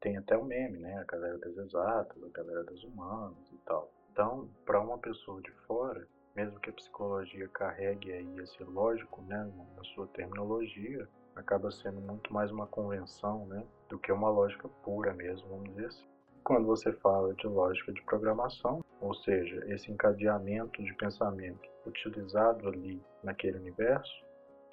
tem 0.00 0.18
até 0.18 0.36
o 0.36 0.44
meme, 0.44 0.78
né? 0.78 0.98
A 0.98 1.04
galera 1.04 1.38
das 1.38 1.56
exatas, 1.56 2.22
a 2.22 2.28
galera 2.28 2.62
das 2.64 2.82
humanas 2.84 3.50
e 3.50 3.56
tal. 3.64 3.90
Então, 4.12 4.48
para 4.66 4.80
uma 4.80 4.98
pessoa 4.98 5.40
de 5.40 5.50
fora, 5.66 6.06
mesmo 6.36 6.60
que 6.60 6.70
a 6.70 6.72
psicologia 6.72 7.48
carregue 7.48 8.12
aí 8.12 8.38
esse 8.38 8.62
lógico, 8.64 9.22
né, 9.22 9.50
na 9.76 9.84
sua 9.94 10.06
terminologia, 10.08 11.08
acaba 11.34 11.70
sendo 11.70 12.00
muito 12.00 12.32
mais 12.32 12.50
uma 12.50 12.66
convenção, 12.66 13.46
né, 13.46 13.66
do 13.88 13.98
que 13.98 14.12
uma 14.12 14.28
lógica 14.28 14.68
pura 14.84 15.14
mesmo, 15.14 15.48
vamos 15.48 15.70
dizer 15.70 15.86
assim. 15.86 16.13
Quando 16.44 16.66
você 16.66 16.92
fala 16.92 17.32
de 17.32 17.46
lógica 17.46 17.90
de 17.90 18.02
programação, 18.02 18.84
ou 19.00 19.14
seja, 19.14 19.64
esse 19.72 19.90
encadeamento 19.90 20.82
de 20.82 20.92
pensamento 20.94 21.66
utilizado 21.86 22.68
ali 22.68 23.00
naquele 23.22 23.56
universo, 23.56 24.12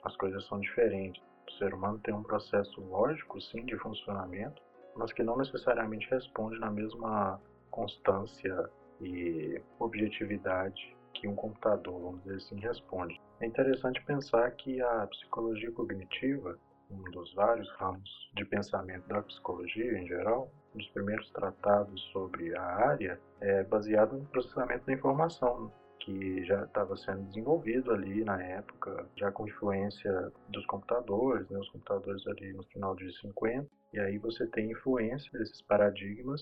as 0.03 0.13
coisas 0.17 0.45
são 0.47 0.59
diferentes. 0.59 1.23
O 1.47 1.51
ser 1.53 1.73
humano 1.73 1.97
tem 1.99 2.13
um 2.13 2.23
processo 2.23 2.81
lógico, 2.81 3.39
sim, 3.39 3.63
de 3.63 3.77
funcionamento, 3.77 4.61
mas 4.97 5.13
que 5.13 5.23
não 5.23 5.37
necessariamente 5.37 6.09
responde 6.09 6.59
na 6.59 6.69
mesma 6.69 7.39
constância 7.69 8.69
e 8.99 9.61
objetividade 9.79 10.93
que 11.13 11.25
um 11.25 11.35
computador, 11.35 12.01
vamos 12.01 12.23
dizer 12.23 12.35
assim, 12.35 12.59
responde. 12.59 13.19
É 13.39 13.45
interessante 13.45 14.03
pensar 14.03 14.51
que 14.51 14.81
a 14.81 15.07
psicologia 15.07 15.71
cognitiva, 15.71 16.59
um 16.91 17.11
dos 17.11 17.33
vários 17.33 17.69
ramos 17.77 18.09
de 18.35 18.45
pensamento 18.45 19.07
da 19.07 19.21
psicologia 19.21 19.97
em 19.97 20.07
geral, 20.07 20.51
um 20.73 20.77
dos 20.77 20.87
primeiros 20.89 21.29
tratados 21.31 22.01
sobre 22.11 22.55
a 22.55 22.61
área, 22.61 23.19
é 23.39 23.63
baseado 23.63 24.17
no 24.17 24.25
processamento 24.25 24.85
da 24.85 24.93
informação, 24.93 25.71
que 25.99 26.43
já 26.45 26.63
estava 26.63 26.95
sendo 26.97 27.23
desenvolvido 27.27 27.91
ali 27.91 28.23
na 28.23 28.41
época, 28.41 29.07
já 29.15 29.31
com 29.31 29.47
influência 29.47 30.31
dos 30.49 30.65
computadores, 30.65 31.47
né, 31.49 31.59
os 31.59 31.69
computadores 31.69 32.25
ali 32.27 32.53
no 32.53 32.63
final 32.63 32.95
de 32.95 33.11
50, 33.19 33.67
e 33.93 33.99
aí 33.99 34.17
você 34.17 34.47
tem 34.47 34.71
influência 34.71 35.31
desses 35.37 35.61
paradigmas 35.61 36.41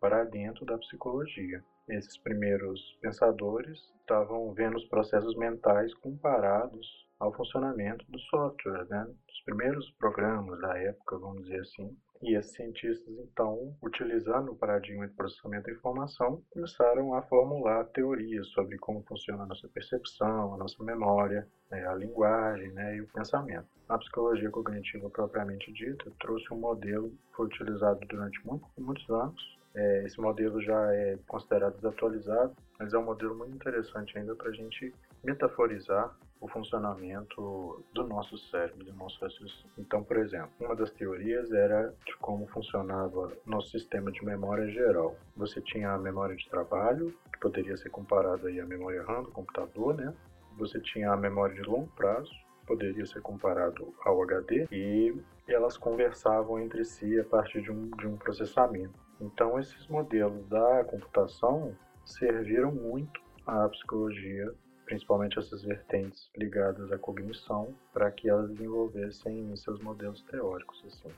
para 0.00 0.24
dentro 0.24 0.64
da 0.66 0.76
psicologia. 0.78 1.62
Esses 1.88 2.18
primeiros 2.18 2.80
pensadores 3.00 3.78
estavam 4.00 4.52
vendo 4.52 4.76
os 4.76 4.84
processos 4.88 5.36
mentais 5.36 5.94
comparados 5.94 7.05
ao 7.18 7.32
funcionamento 7.32 8.04
do 8.10 8.18
software, 8.20 8.86
né? 8.88 9.06
Os 9.28 9.44
primeiros 9.44 9.90
programas 9.92 10.60
da 10.60 10.78
época, 10.78 11.18
vamos 11.18 11.42
dizer 11.42 11.60
assim. 11.60 11.96
E 12.22 12.34
esses 12.34 12.52
cientistas, 12.54 13.14
então, 13.18 13.76
utilizando 13.82 14.52
o 14.52 14.56
paradigma 14.56 15.06
de 15.06 15.14
processamento 15.14 15.66
da 15.66 15.72
informação, 15.72 16.42
começaram 16.50 17.12
a 17.14 17.22
formular 17.22 17.84
teorias 17.86 18.48
sobre 18.52 18.78
como 18.78 19.02
funciona 19.02 19.42
a 19.42 19.46
nossa 19.46 19.68
percepção, 19.68 20.54
a 20.54 20.56
nossa 20.56 20.82
memória, 20.82 21.46
né? 21.70 21.86
a 21.86 21.94
linguagem 21.94 22.72
né? 22.72 22.96
e 22.96 23.02
o 23.02 23.08
pensamento. 23.08 23.68
A 23.88 23.98
psicologia 23.98 24.50
cognitiva 24.50 25.10
propriamente 25.10 25.70
dita 25.72 26.10
trouxe 26.18 26.52
um 26.52 26.58
modelo 26.58 27.10
que 27.10 27.36
foi 27.36 27.46
utilizado 27.46 28.00
durante 28.08 28.44
muito, 28.46 28.66
muitos 28.78 29.08
anos 29.10 29.56
é, 29.76 30.04
esse 30.04 30.18
modelo 30.18 30.60
já 30.62 30.94
é 30.94 31.18
considerado 31.28 31.76
desatualizado, 31.76 32.56
mas 32.78 32.94
é 32.94 32.98
um 32.98 33.04
modelo 33.04 33.36
muito 33.36 33.54
interessante 33.54 34.16
ainda 34.16 34.34
para 34.34 34.48
a 34.48 34.52
gente 34.52 34.92
metaforizar 35.22 36.16
o 36.40 36.48
funcionamento 36.48 37.84
do 37.92 38.06
nosso 38.06 38.36
cérebro, 38.36 38.84
do 38.84 38.92
nosso 38.94 39.18
raciocínio. 39.22 39.70
Então, 39.78 40.02
por 40.02 40.18
exemplo, 40.18 40.50
uma 40.60 40.76
das 40.76 40.90
teorias 40.90 41.50
era 41.50 41.94
de 42.04 42.16
como 42.18 42.46
funcionava 42.48 43.32
nosso 43.44 43.70
sistema 43.70 44.12
de 44.12 44.24
memória 44.24 44.68
geral. 44.68 45.16
Você 45.36 45.60
tinha 45.60 45.92
a 45.92 45.98
memória 45.98 46.36
de 46.36 46.48
trabalho, 46.48 47.14
que 47.32 47.38
poderia 47.40 47.76
ser 47.76 47.90
comparada 47.90 48.48
aí 48.48 48.60
à 48.60 48.66
memória 48.66 49.02
RAM 49.02 49.22
do 49.22 49.30
computador, 49.30 49.94
né? 49.94 50.12
Você 50.58 50.80
tinha 50.80 51.12
a 51.12 51.16
memória 51.16 51.54
de 51.54 51.62
longo 51.62 51.88
prazo, 51.96 52.32
poderia 52.66 53.06
ser 53.06 53.20
comparado 53.22 53.94
ao 54.04 54.22
HD, 54.22 54.66
e 54.72 55.14
elas 55.46 55.76
conversavam 55.76 56.58
entre 56.58 56.84
si 56.84 57.18
a 57.18 57.24
partir 57.24 57.62
de 57.62 57.70
um, 57.70 57.90
de 57.90 58.06
um 58.06 58.16
processamento. 58.16 58.98
Então, 59.20 59.58
esses 59.58 59.86
modelos 59.86 60.46
da 60.48 60.84
computação 60.84 61.74
serviram 62.04 62.72
muito 62.72 63.20
à 63.46 63.68
psicologia, 63.68 64.52
principalmente 64.86 65.38
essas 65.38 65.62
vertentes 65.62 66.30
ligadas 66.34 66.90
à 66.90 66.96
cognição, 66.96 67.74
para 67.92 68.10
que 68.10 68.30
elas 68.30 68.48
desenvolvessem 68.50 69.54
seus 69.56 69.80
modelos 69.80 70.22
teóricos. 70.22 70.82
Assim. 70.86 71.14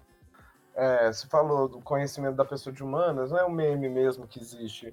É, 0.75 1.13
você 1.13 1.27
falou 1.29 1.69
do 1.69 1.81
conhecimento 1.81 2.35
da 2.35 2.45
pessoa 2.45 2.75
de 2.75 2.83
humanas, 2.83 3.31
não 3.31 3.39
é 3.39 3.45
um 3.45 3.51
meme 3.51 3.89
mesmo 3.89 4.27
que 4.27 4.41
existe 4.41 4.93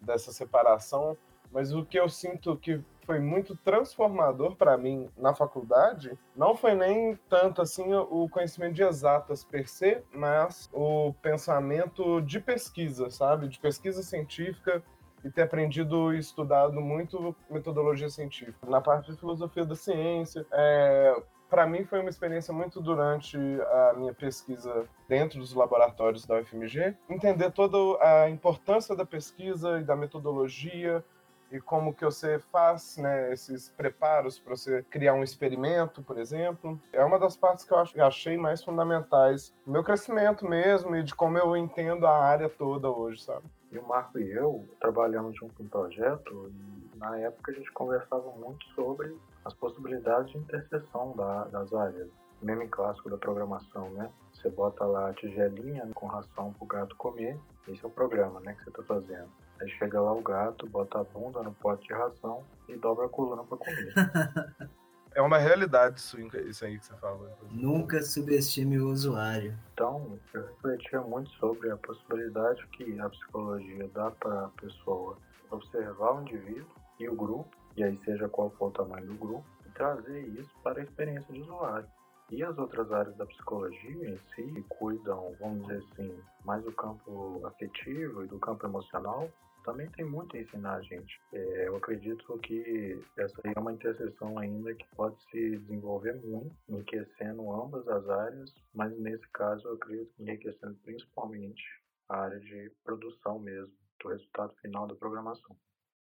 dessa 0.00 0.32
separação, 0.32 1.16
mas 1.52 1.72
o 1.72 1.84
que 1.84 1.98
eu 1.98 2.08
sinto 2.08 2.56
que 2.56 2.82
foi 3.04 3.20
muito 3.20 3.56
transformador 3.56 4.56
para 4.56 4.76
mim 4.76 5.08
na 5.16 5.32
faculdade 5.32 6.18
não 6.34 6.56
foi 6.56 6.74
nem 6.74 7.16
tanto 7.28 7.62
assim 7.62 7.94
o 7.94 8.28
conhecimento 8.28 8.74
de 8.74 8.82
exatas 8.82 9.44
per 9.44 9.68
se, 9.68 10.02
mas 10.12 10.68
o 10.72 11.14
pensamento 11.22 12.20
de 12.20 12.40
pesquisa, 12.40 13.08
sabe? 13.10 13.46
De 13.46 13.60
pesquisa 13.60 14.02
científica 14.02 14.82
e 15.26 15.30
ter 15.30 15.42
aprendido 15.42 16.14
e 16.14 16.18
estudado 16.18 16.80
muito 16.80 17.34
metodologia 17.50 18.08
científica. 18.08 18.58
Na 18.68 18.80
parte 18.80 19.10
de 19.10 19.18
filosofia 19.18 19.64
da 19.64 19.74
ciência, 19.74 20.46
é, 20.52 21.20
para 21.50 21.66
mim 21.66 21.84
foi 21.84 22.00
uma 22.00 22.10
experiência 22.10 22.54
muito 22.54 22.80
durante 22.80 23.36
a 23.36 23.94
minha 23.96 24.14
pesquisa 24.14 24.88
dentro 25.08 25.40
dos 25.40 25.52
laboratórios 25.52 26.24
da 26.24 26.38
UFMG, 26.38 26.96
entender 27.10 27.50
toda 27.50 27.76
a 28.00 28.30
importância 28.30 28.94
da 28.94 29.04
pesquisa 29.04 29.80
e 29.80 29.84
da 29.84 29.96
metodologia, 29.96 31.04
e 31.50 31.60
como 31.60 31.94
que 31.94 32.04
você 32.04 32.38
faz 32.38 32.96
né, 32.96 33.32
esses 33.32 33.68
preparos 33.70 34.38
para 34.38 34.56
você 34.56 34.82
criar 34.90 35.14
um 35.14 35.22
experimento, 35.22 36.02
por 36.02 36.18
exemplo. 36.18 36.80
É 36.92 37.04
uma 37.04 37.18
das 37.18 37.36
partes 37.36 37.64
que 37.64 37.72
eu 37.72 37.78
acho, 37.78 38.00
achei 38.00 38.36
mais 38.36 38.62
fundamentais 38.62 39.54
no 39.64 39.72
meu 39.72 39.84
crescimento 39.84 40.44
mesmo 40.44 40.96
e 40.96 41.02
de 41.02 41.14
como 41.14 41.38
eu 41.38 41.56
entendo 41.56 42.06
a 42.06 42.18
área 42.18 42.48
toda 42.48 42.90
hoje, 42.90 43.22
sabe? 43.22 43.46
E 43.76 43.78
o 43.78 43.86
Marco 43.86 44.18
e 44.18 44.32
eu 44.32 44.66
trabalhamos 44.80 45.36
junto 45.36 45.62
um 45.62 45.68
projeto 45.68 46.50
e 46.50 46.98
na 46.98 47.18
época 47.18 47.52
a 47.52 47.54
gente 47.54 47.70
conversava 47.72 48.30
muito 48.30 48.64
sobre 48.74 49.14
as 49.44 49.52
possibilidades 49.52 50.32
de 50.32 50.38
interseção 50.38 51.14
da, 51.14 51.44
das 51.44 51.74
áreas. 51.74 52.08
Meme 52.40 52.68
clássico 52.68 53.10
da 53.10 53.18
programação, 53.18 53.90
né? 53.90 54.10
Você 54.32 54.48
bota 54.48 54.82
lá 54.86 55.10
a 55.10 55.12
tigelinha 55.12 55.86
com 55.94 56.06
ração 56.06 56.54
para 56.54 56.64
o 56.64 56.66
gato 56.66 56.96
comer, 56.96 57.38
esse 57.68 57.84
é 57.84 57.86
o 57.86 57.90
programa 57.90 58.40
né, 58.40 58.54
que 58.54 58.64
você 58.64 58.70
está 58.70 58.82
fazendo. 58.82 59.28
Aí 59.60 59.68
chega 59.68 60.00
lá 60.00 60.12
o 60.12 60.22
gato, 60.22 60.66
bota 60.66 61.00
a 61.00 61.04
bunda 61.04 61.42
no 61.42 61.52
pote 61.52 61.86
de 61.86 61.92
ração 61.92 62.44
e 62.68 62.76
dobra 62.76 63.04
a 63.04 63.08
coluna 63.10 63.44
pra 63.44 63.58
comer. 63.58 63.92
é 65.16 65.22
uma 65.22 65.38
realidade 65.38 65.98
isso, 65.98 66.20
isso 66.20 66.64
aí 66.64 66.78
que 66.78 66.84
você 66.84 66.94
falou. 66.96 67.30
Nunca 67.50 68.02
subestime 68.02 68.78
o 68.78 68.90
usuário. 68.90 69.58
Então, 69.72 70.18
eu 70.34 70.46
refletia 70.46 71.00
muito 71.00 71.30
sobre 71.32 71.70
a 71.70 71.76
possibilidade 71.78 72.66
que 72.68 73.00
a 73.00 73.08
psicologia 73.08 73.88
dá 73.94 74.10
para 74.10 74.44
a 74.44 74.48
pessoa 74.60 75.16
observar 75.50 76.16
o 76.16 76.20
indivíduo 76.20 76.66
e 77.00 77.08
o 77.08 77.16
grupo, 77.16 77.48
e 77.76 77.82
aí 77.82 77.98
seja 78.04 78.28
qual 78.28 78.50
for 78.50 78.68
o 78.68 78.72
tamanho 78.72 79.06
do 79.06 79.14
grupo, 79.14 79.46
e 79.64 79.70
trazer 79.70 80.20
isso 80.38 80.50
para 80.62 80.80
a 80.80 80.84
experiência 80.84 81.32
de 81.32 81.40
usuário. 81.40 81.88
E 82.30 82.42
as 82.42 82.58
outras 82.58 82.92
áreas 82.92 83.16
da 83.16 83.24
psicologia 83.24 84.10
em 84.10 84.18
si 84.34 84.64
cuidam, 84.68 85.34
vamos 85.40 85.62
dizer 85.62 85.82
assim, 85.92 86.14
mais 86.44 86.62
do 86.62 86.72
campo 86.72 87.40
afetivo 87.46 88.22
e 88.22 88.26
do 88.26 88.38
campo 88.38 88.66
emocional, 88.66 89.30
também 89.66 89.90
tem 89.90 90.04
muito 90.04 90.36
a 90.36 90.40
ensinar 90.40 90.76
a 90.76 90.82
gente. 90.82 91.20
É, 91.32 91.66
eu 91.66 91.76
acredito 91.76 92.38
que 92.38 92.98
essa 93.18 93.34
é 93.44 93.58
uma 93.58 93.72
interseção 93.72 94.38
ainda 94.38 94.72
que 94.72 94.86
pode 94.94 95.20
se 95.24 95.58
desenvolver 95.58 96.14
muito, 96.24 96.54
enriquecendo 96.68 97.52
ambas 97.52 97.86
as 97.88 98.08
áreas, 98.08 98.54
mas 98.72 98.96
nesse 98.96 99.26
caso 99.32 99.66
eu 99.66 99.74
acredito 99.74 100.14
que 100.14 100.22
enriquecendo 100.22 100.76
principalmente 100.84 101.62
a 102.08 102.20
área 102.20 102.38
de 102.38 102.70
produção 102.84 103.40
mesmo, 103.40 103.74
do 104.00 104.08
resultado 104.08 104.54
final 104.62 104.86
da 104.86 104.94
programação. 104.94 105.56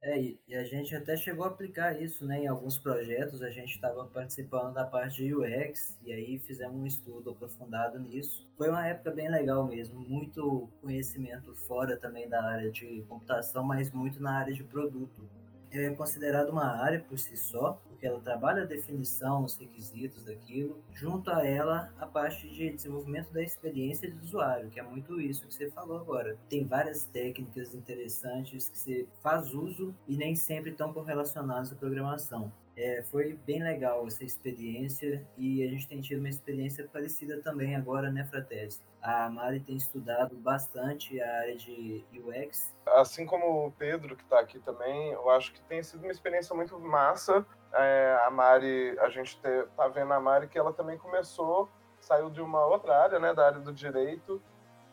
É, 0.01 0.37
e 0.47 0.55
a 0.55 0.63
gente 0.63 0.95
até 0.95 1.17
chegou 1.17 1.45
a 1.45 1.49
aplicar 1.49 2.01
isso 2.01 2.25
né, 2.25 2.45
em 2.45 2.47
alguns 2.47 2.79
projetos, 2.79 3.43
a 3.43 3.51
gente 3.51 3.75
estava 3.75 4.05
participando 4.07 4.73
da 4.73 4.85
parte 4.85 5.25
de 5.25 5.35
UX 5.35 5.99
e 6.05 6.13
aí 6.13 6.39
fizemos 6.39 6.77
um 6.77 6.87
estudo 6.87 7.31
aprofundado 7.31 7.99
nisso. 7.99 8.47
Foi 8.57 8.69
uma 8.69 8.87
época 8.87 9.11
bem 9.11 9.29
legal 9.29 9.67
mesmo, 9.67 9.99
muito 10.01 10.69
conhecimento 10.81 11.53
fora 11.55 11.97
também 11.97 12.29
da 12.29 12.43
área 12.43 12.71
de 12.71 13.05
computação, 13.09 13.65
mas 13.65 13.91
muito 13.91 14.23
na 14.23 14.39
área 14.39 14.55
de 14.55 14.63
produto. 14.63 15.29
É 15.71 15.91
considerada 15.91 16.51
uma 16.51 16.67
área 16.83 17.01
por 17.01 17.19
si 17.19 17.37
só, 17.37 17.81
porque 17.89 18.07
ela 18.07 18.21
trabalha 18.21 18.63
a 18.63 18.67
definição, 18.67 19.45
os 19.45 19.57
requisitos 19.57 20.25
daquilo, 20.25 20.79
junto 20.93 21.31
a 21.31 21.45
ela 21.47 21.93
a 21.99 22.07
parte 22.07 22.49
de 22.49 22.71
desenvolvimento 22.71 23.33
da 23.33 23.43
experiência 23.43 24.11
do 24.11 24.23
usuário, 24.23 24.71
que 24.71 24.79
é 24.79 24.83
muito 24.83 25.21
isso 25.21 25.47
que 25.47 25.55
você 25.55 25.71
falou 25.71 25.99
agora. 25.99 26.39
Tem 26.49 26.65
várias 26.65 27.05
técnicas 27.05 27.75
interessantes 27.75 28.69
que 28.69 28.79
você 28.79 29.07
faz 29.23 29.53
uso 29.53 29.95
e 30.07 30.17
nem 30.17 30.35
sempre 30.37 30.71
estão 30.71 30.93
correlacionadas 30.93 31.73
à 31.73 31.77
programação. 31.77 32.53
É, 32.79 33.03
foi 33.03 33.37
bem 33.45 33.61
legal 33.61 34.07
essa 34.07 34.23
experiência 34.23 35.27
e 35.37 35.65
a 35.65 35.69
gente 35.69 35.89
tem 35.89 36.01
tido 36.01 36.21
uma 36.21 36.29
experiência 36.29 36.89
parecida 36.93 37.43
também 37.43 37.75
agora, 37.75 38.09
né, 38.09 38.25
Fratese? 38.25 38.81
A 39.03 39.29
Mari 39.29 39.59
tem 39.59 39.77
estudado 39.77 40.37
bastante 40.37 41.21
a 41.21 41.39
área 41.41 41.57
de 41.57 42.05
UX. 42.15 42.73
Assim 42.87 43.27
como 43.27 43.67
o 43.67 43.73
Pedro, 43.73 44.15
que 44.15 44.23
está 44.23 44.39
aqui 44.39 44.61
também, 44.61 45.11
eu 45.11 45.29
acho 45.29 45.53
que 45.53 45.61
tem 45.63 45.83
sido 45.83 46.05
uma 46.05 46.13
experiência 46.13 46.55
muito 46.55 46.79
massa. 46.79 47.45
É, 47.75 48.17
a 48.25 48.31
Mari, 48.31 48.97
a 49.01 49.09
gente 49.09 49.37
está 49.45 49.89
vendo 49.89 50.13
a 50.13 50.21
Mari 50.21 50.47
que 50.47 50.57
ela 50.57 50.73
também 50.73 50.97
começou, 50.97 51.69
saiu 52.01 52.31
de 52.31 52.41
uma 52.41 52.65
outra 52.65 52.97
área, 52.97 53.19
né, 53.19 53.35
da 53.35 53.45
área 53.45 53.61
do 53.61 53.73
direito, 53.73 54.41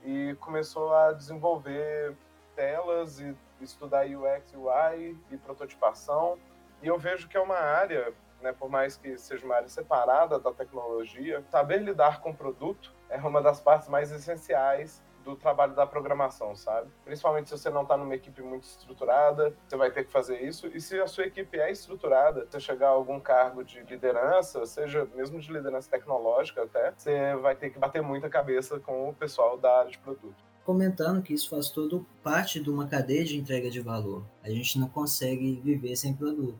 e 0.03 0.35
começou 0.39 0.91
a 0.91 1.11
desenvolver 1.11 2.17
telas 2.55 3.19
e 3.19 3.35
estudar 3.61 4.07
UX, 4.07 4.55
UI 4.55 5.15
e 5.29 5.37
prototipação 5.37 6.39
e 6.81 6.87
eu 6.87 6.97
vejo 6.97 7.27
que 7.27 7.37
é 7.37 7.39
uma 7.41 7.57
área, 7.57 8.13
né, 8.41 8.53
por 8.53 8.69
mais 8.69 8.97
que 8.97 9.17
seja 9.17 9.45
uma 9.45 9.55
área 9.55 9.67
separada 9.67 10.39
da 10.39 10.51
tecnologia, 10.51 11.43
saber 11.49 11.79
lidar 11.79 12.21
com 12.21 12.31
o 12.31 12.35
produto 12.35 12.93
é 13.09 13.17
uma 13.17 13.41
das 13.41 13.59
partes 13.59 13.87
mais 13.87 14.11
essenciais 14.11 15.03
do 15.23 15.35
trabalho 15.35 15.73
da 15.73 15.87
programação, 15.87 16.55
sabe? 16.55 16.87
Principalmente 17.03 17.49
se 17.49 17.57
você 17.57 17.71
não 17.71 17.81
está 17.81 17.97
numa 17.97 18.13
equipe 18.13 18.43
muito 18.43 18.63
estruturada, 18.63 19.55
você 19.67 19.75
vai 19.75 19.89
ter 19.89 20.05
que 20.05 20.11
fazer 20.11 20.39
isso. 20.41 20.67
E 20.67 20.79
se 20.79 21.01
a 21.01 21.07
sua 21.07 21.25
equipe 21.25 21.59
é 21.59 21.71
estruturada, 21.71 22.45
você 22.45 22.59
chegar 22.59 22.89
a 22.89 22.91
algum 22.91 23.19
cargo 23.19 23.63
de 23.63 23.81
liderança, 23.81 24.63
seja 24.67 25.05
mesmo 25.15 25.39
de 25.39 25.51
liderança 25.51 25.89
tecnológica 25.89 26.63
até, 26.63 26.93
você 26.95 27.35
vai 27.37 27.55
ter 27.55 27.71
que 27.71 27.79
bater 27.79 28.03
muita 28.03 28.29
cabeça 28.29 28.79
com 28.79 29.09
o 29.09 29.13
pessoal 29.15 29.57
da 29.57 29.79
área 29.79 29.89
de 29.89 29.97
produto 29.97 30.45
comentando 30.65 31.21
que 31.21 31.33
isso 31.33 31.49
faz 31.49 31.69
todo 31.69 32.05
parte 32.23 32.59
de 32.59 32.69
uma 32.69 32.87
cadeia 32.87 33.23
de 33.23 33.37
entrega 33.37 33.69
de 33.69 33.79
valor. 33.79 34.25
A 34.43 34.49
gente 34.49 34.79
não 34.79 34.89
consegue 34.89 35.61
viver 35.63 35.95
sem 35.95 36.13
produto. 36.13 36.59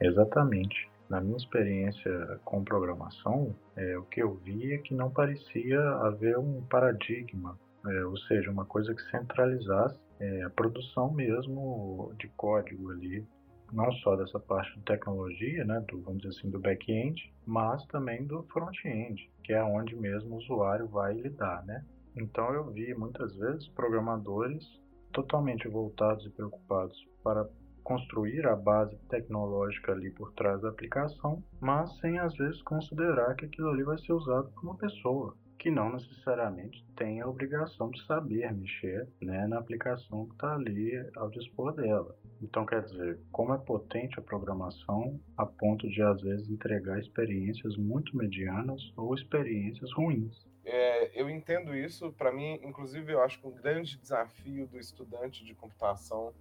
Exatamente. 0.00 0.88
Na 1.08 1.20
minha 1.20 1.36
experiência 1.36 2.40
com 2.44 2.64
programação, 2.64 3.54
é, 3.76 3.96
o 3.96 4.02
que 4.04 4.20
eu 4.20 4.34
vi 4.34 4.72
é 4.72 4.78
que 4.78 4.92
não 4.92 5.10
parecia 5.10 5.80
haver 5.80 6.36
um 6.36 6.62
paradigma, 6.62 7.56
é, 7.86 8.04
ou 8.04 8.16
seja, 8.18 8.50
uma 8.50 8.64
coisa 8.64 8.92
que 8.92 9.02
centralizasse 9.10 9.96
é, 10.18 10.42
a 10.42 10.50
produção 10.50 11.12
mesmo 11.12 12.12
de 12.18 12.26
código 12.36 12.90
ali, 12.90 13.24
não 13.72 13.92
só 13.92 14.16
dessa 14.16 14.40
parte 14.40 14.74
de 14.76 14.84
tecnologia, 14.84 15.64
né, 15.64 15.84
do, 15.88 16.00
vamos 16.00 16.22
dizer 16.22 16.38
assim, 16.38 16.50
do 16.50 16.58
back-end, 16.58 17.32
mas 17.44 17.84
também 17.86 18.24
do 18.24 18.42
front-end, 18.44 19.30
que 19.44 19.52
é 19.52 19.62
onde 19.62 19.94
mesmo 19.94 20.34
o 20.34 20.38
usuário 20.38 20.88
vai 20.88 21.14
lidar, 21.14 21.64
né? 21.66 21.84
Então 22.16 22.52
eu 22.52 22.70
vi 22.70 22.94
muitas 22.94 23.36
vezes 23.36 23.68
programadores 23.68 24.64
totalmente 25.12 25.68
voltados 25.68 26.24
e 26.26 26.30
preocupados 26.30 26.96
para 27.22 27.48
construir 27.82 28.46
a 28.46 28.56
base 28.56 28.96
tecnológica 29.08 29.92
ali 29.92 30.10
por 30.10 30.32
trás 30.32 30.60
da 30.60 30.70
aplicação, 30.70 31.42
mas 31.60 31.96
sem 31.98 32.18
às 32.18 32.34
vezes 32.36 32.60
considerar 32.62 33.34
que 33.36 33.46
aquilo 33.46 33.68
ali 33.68 33.84
vai 33.84 33.96
ser 33.98 34.12
usado 34.12 34.50
por 34.50 34.64
uma 34.64 34.76
pessoa 34.76 35.36
que 35.58 35.70
não 35.70 35.92
necessariamente 35.92 36.84
tem 36.96 37.20
a 37.20 37.28
obrigação 37.28 37.90
de 37.90 38.04
saber 38.06 38.52
mexer 38.52 39.08
né, 39.22 39.46
na 39.46 39.58
aplicação 39.58 40.26
que 40.26 40.32
está 40.34 40.54
ali 40.54 40.92
ao 41.16 41.30
dispor 41.30 41.74
dela. 41.74 42.14
Então, 42.42 42.66
quer 42.66 42.82
dizer, 42.82 43.18
como 43.32 43.54
é 43.54 43.58
potente 43.58 44.18
a 44.18 44.22
programação 44.22 45.18
a 45.36 45.46
ponto 45.46 45.88
de 45.88 46.02
às 46.02 46.20
vezes 46.20 46.48
entregar 46.50 46.98
experiências 46.98 47.76
muito 47.76 48.16
medianas 48.16 48.80
ou 48.96 49.14
experiências 49.14 49.92
ruins. 49.94 50.46
É, 50.68 51.12
eu 51.14 51.30
entendo 51.30 51.76
isso. 51.76 52.12
Para 52.12 52.32
mim, 52.32 52.54
inclusive, 52.64 53.12
eu 53.12 53.22
acho 53.22 53.38
que 53.38 53.46
um 53.46 53.52
grande 53.52 53.96
desafio 53.96 54.66
do 54.66 54.78
estudante 54.78 55.44
de 55.44 55.54
computação 55.54 56.34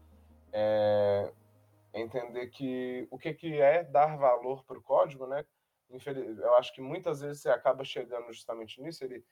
é 0.52 1.32
entender 1.94 2.48
que 2.48 3.08
o 3.12 3.20
que, 3.20 3.34
que 3.34 3.62
é 3.62 3.84
dar 3.84 4.18
valor 4.18 4.66
para 4.66 4.80
o 4.80 4.82
código, 4.82 5.28
né? 5.28 5.46
Eu 5.90 6.56
acho 6.56 6.74
que 6.74 6.82
muitas 6.82 7.22
vezes 7.22 7.44
você 7.44 7.50
acaba 7.50 7.84
chegando 7.84 8.34
justamente 8.34 8.82
nisso. 8.82 9.04
Ele 9.04 9.24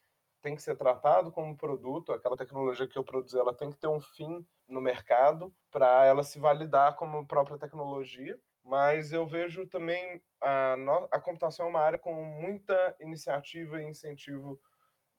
tem 0.43 0.55
que 0.55 0.61
ser 0.61 0.77
tratado 0.77 1.31
como 1.31 1.57
produto. 1.57 2.13
Aquela 2.13 2.37
tecnologia 2.37 2.87
que 2.87 2.97
eu 2.97 3.03
produzi, 3.03 3.37
ela 3.37 3.53
tem 3.53 3.71
que 3.71 3.77
ter 3.77 3.87
um 3.87 3.99
fim 3.99 4.45
no 4.67 4.79
mercado 4.79 5.51
para 5.71 6.05
ela 6.05 6.23
se 6.23 6.37
validar 6.37 6.95
como 6.95 7.25
própria 7.25 7.57
tecnologia. 7.57 8.39
Mas 8.63 9.11
eu 9.11 9.25
vejo 9.25 9.65
também 9.67 10.21
a, 10.39 10.75
a 11.11 11.19
computação 11.19 11.65
é 11.65 11.69
uma 11.69 11.81
área 11.81 11.97
com 11.97 12.13
muita 12.13 12.95
iniciativa 12.99 13.81
e 13.81 13.89
incentivo 13.89 14.61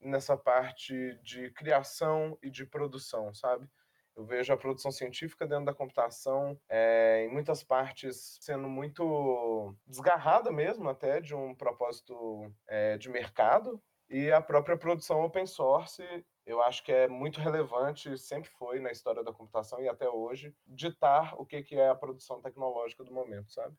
nessa 0.05 0.37
parte 0.37 1.19
de 1.23 1.51
criação 1.51 2.39
e 2.43 2.51
de 2.51 2.65
produção, 2.65 3.33
sabe? 3.35 3.69
Eu 4.17 4.25
vejo 4.25 4.53
a 4.53 4.57
produção 4.57 4.93
científica 4.93 5.47
dentro 5.47 5.65
da 5.65 5.75
computação, 5.75 6.57
é, 6.69 7.25
em 7.25 7.33
muitas 7.33 7.65
partes, 7.65 8.39
sendo 8.41 8.69
muito 8.69 9.75
desgarrada 9.87 10.53
mesmo, 10.53 10.89
até 10.89 11.21
de 11.21 11.35
um 11.35 11.55
propósito 11.55 12.53
é, 12.69 12.97
de 12.97 13.09
mercado. 13.09 13.83
E 14.09 14.31
a 14.31 14.41
própria 14.41 14.77
produção 14.77 15.25
open 15.25 15.47
source, 15.47 16.03
eu 16.47 16.63
acho 16.63 16.85
que 16.85 16.93
é 16.93 17.09
muito 17.09 17.41
relevante, 17.41 18.17
sempre 18.17 18.51
foi 18.51 18.79
na 18.79 18.93
história 18.93 19.25
da 19.25 19.33
computação 19.33 19.81
e 19.81 19.89
até 19.89 20.09
hoje, 20.09 20.55
ditar 20.65 21.35
o 21.37 21.45
que 21.45 21.65
é 21.73 21.89
a 21.89 21.95
produção 21.95 22.41
tecnológica 22.41 23.03
do 23.03 23.13
momento, 23.13 23.51
sabe? 23.51 23.75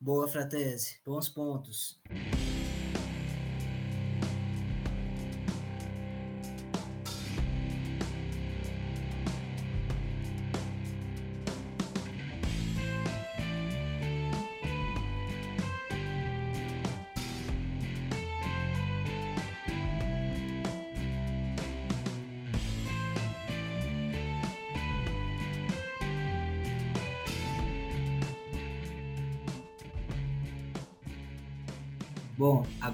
Boa, 0.00 0.26
Fratese. 0.26 1.00
Bons 1.04 1.28
pontos. 1.28 2.00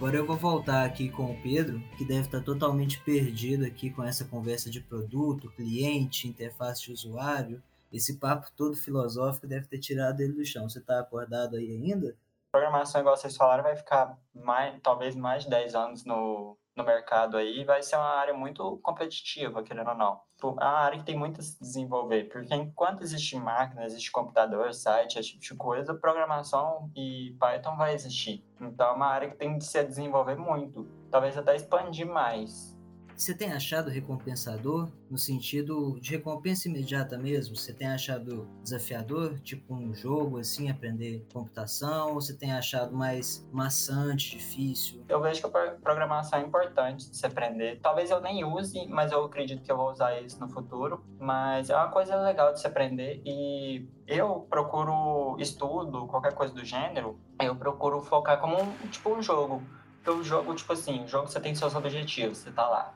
Agora 0.05 0.19
eu 0.19 0.27
vou 0.27 0.37
voltar 0.37 0.85
aqui 0.85 1.09
com 1.09 1.33
o 1.33 1.43
Pedro, 1.43 1.81
que 1.97 2.05
deve 2.05 2.27
estar 2.27 2.43
totalmente 2.43 3.01
perdido 3.01 3.65
aqui 3.65 3.89
com 3.89 4.05
essa 4.05 4.23
conversa 4.23 4.69
de 4.69 4.79
produto, 4.79 5.51
cliente, 5.53 6.29
interface 6.29 6.83
de 6.83 6.93
usuário. 6.93 7.63
Esse 7.91 8.19
papo 8.19 8.49
todo 8.55 8.77
filosófico 8.77 9.47
deve 9.47 9.67
ter 9.67 9.79
tirado 9.79 10.21
ele 10.21 10.35
do 10.35 10.45
chão. 10.45 10.69
Você 10.69 10.79
está 10.79 11.01
acordado 11.01 11.57
aí 11.57 11.71
ainda? 11.71 12.15
Programação, 12.53 13.01
igual 13.01 13.17
vocês 13.17 13.35
falaram, 13.35 13.63
vai 13.63 13.77
ficar 13.77 14.19
mais, 14.35 14.79
talvez 14.83 15.17
mais 15.17 15.45
de 15.45 15.49
10 15.49 15.75
anos 15.75 16.05
no, 16.05 16.55
no 16.77 16.85
mercado 16.85 17.37
aí, 17.37 17.65
vai 17.65 17.83
ser 17.83 17.97
uma 17.97 18.05
área 18.05 18.35
muito 18.35 18.79
competitiva, 18.79 19.63
querendo 19.63 19.91
ou 19.91 19.97
não. 19.97 20.21
É 20.43 20.47
uma 20.47 20.65
área 20.65 20.99
que 20.99 21.05
tem 21.05 21.17
muito 21.17 21.41
a 21.41 21.43
se 21.43 21.59
desenvolver, 21.59 22.25
porque 22.25 22.55
enquanto 22.55 23.03
existe 23.03 23.37
máquina, 23.37 23.85
existe 23.85 24.13
computador, 24.13 24.75
site, 24.75 25.19
esse 25.19 25.31
tipo 25.31 25.43
de 25.43 25.55
coisa, 25.55 25.95
programação 25.95 26.91
e 26.95 27.35
Python 27.41 27.77
vai 27.77 27.95
existir. 27.95 28.45
Então 28.61 28.89
é 28.89 28.93
uma 28.93 29.07
área 29.07 29.31
que 29.31 29.37
tem 29.37 29.57
de 29.57 29.65
se 29.65 29.83
desenvolver 29.83 30.37
muito, 30.37 30.87
talvez 31.11 31.39
até 31.39 31.57
expandir 31.57 32.07
mais. 32.07 32.74
Você 33.17 33.33
tem 33.33 33.53
achado 33.53 33.91
recompensador 33.91 34.89
no 35.09 35.17
sentido 35.17 35.99
de 36.01 36.11
recompensa 36.11 36.69
imediata 36.69 37.17
mesmo? 37.17 37.57
Você 37.57 37.73
tem 37.73 37.87
achado 37.87 38.49
desafiador, 38.61 39.39
tipo 39.41 39.73
um 39.73 39.95
jogo 39.95 40.39
assim, 40.39 40.69
aprender 40.69 41.25
computação? 41.33 42.09
Ou 42.09 42.15
você 42.15 42.37
tem 42.37 42.53
achado 42.53 42.95
mais 42.95 43.49
maçante, 43.53 44.37
difícil? 44.37 45.05
Eu 45.09 45.21
vejo 45.21 45.41
que 45.41 45.57
a 45.57 45.71
programação 45.83 46.41
é 46.41 46.43
importante 46.43 47.09
de 47.09 47.17
se 47.17 47.25
aprender. 47.25 47.79
Talvez 47.81 48.11
eu 48.11 48.21
nem 48.21 48.45
use, 48.45 48.85
mas 48.89 49.13
eu 49.13 49.25
acredito 49.25 49.63
que 49.63 49.71
eu 49.71 49.77
vou 49.77 49.93
usar 49.93 50.21
isso 50.21 50.41
no 50.41 50.49
futuro. 50.49 51.05
Mas 51.19 51.71
é 51.71 51.77
uma 51.77 51.89
coisa 51.89 52.17
legal 52.17 52.53
de 52.53 52.61
se 52.61 52.67
aprender 52.67 53.23
e 53.25 53.89
eu 54.09 54.41
procuro 54.51 55.37
estudo, 55.39 56.07
qualquer 56.09 56.35
coisa 56.35 56.53
do 56.53 56.65
gênero, 56.65 57.19
eu 57.41 57.55
procuro 57.55 58.03
focar 58.03 58.41
como 58.41 58.61
um, 58.61 58.89
tipo 58.89 59.11
um 59.15 59.23
jogo. 59.23 59.63
Porque 60.05 60.21
o 60.21 60.23
jogo, 60.23 60.55
tipo 60.55 60.71
assim, 60.75 61.03
o 61.03 61.09
jogo 61.09 61.29
você 61.29 61.41
tem 61.41 61.55
seus 61.55 61.75
objetivos, 61.75 62.37
você 62.37 62.53
tá 62.53 62.69
lá. 62.69 62.93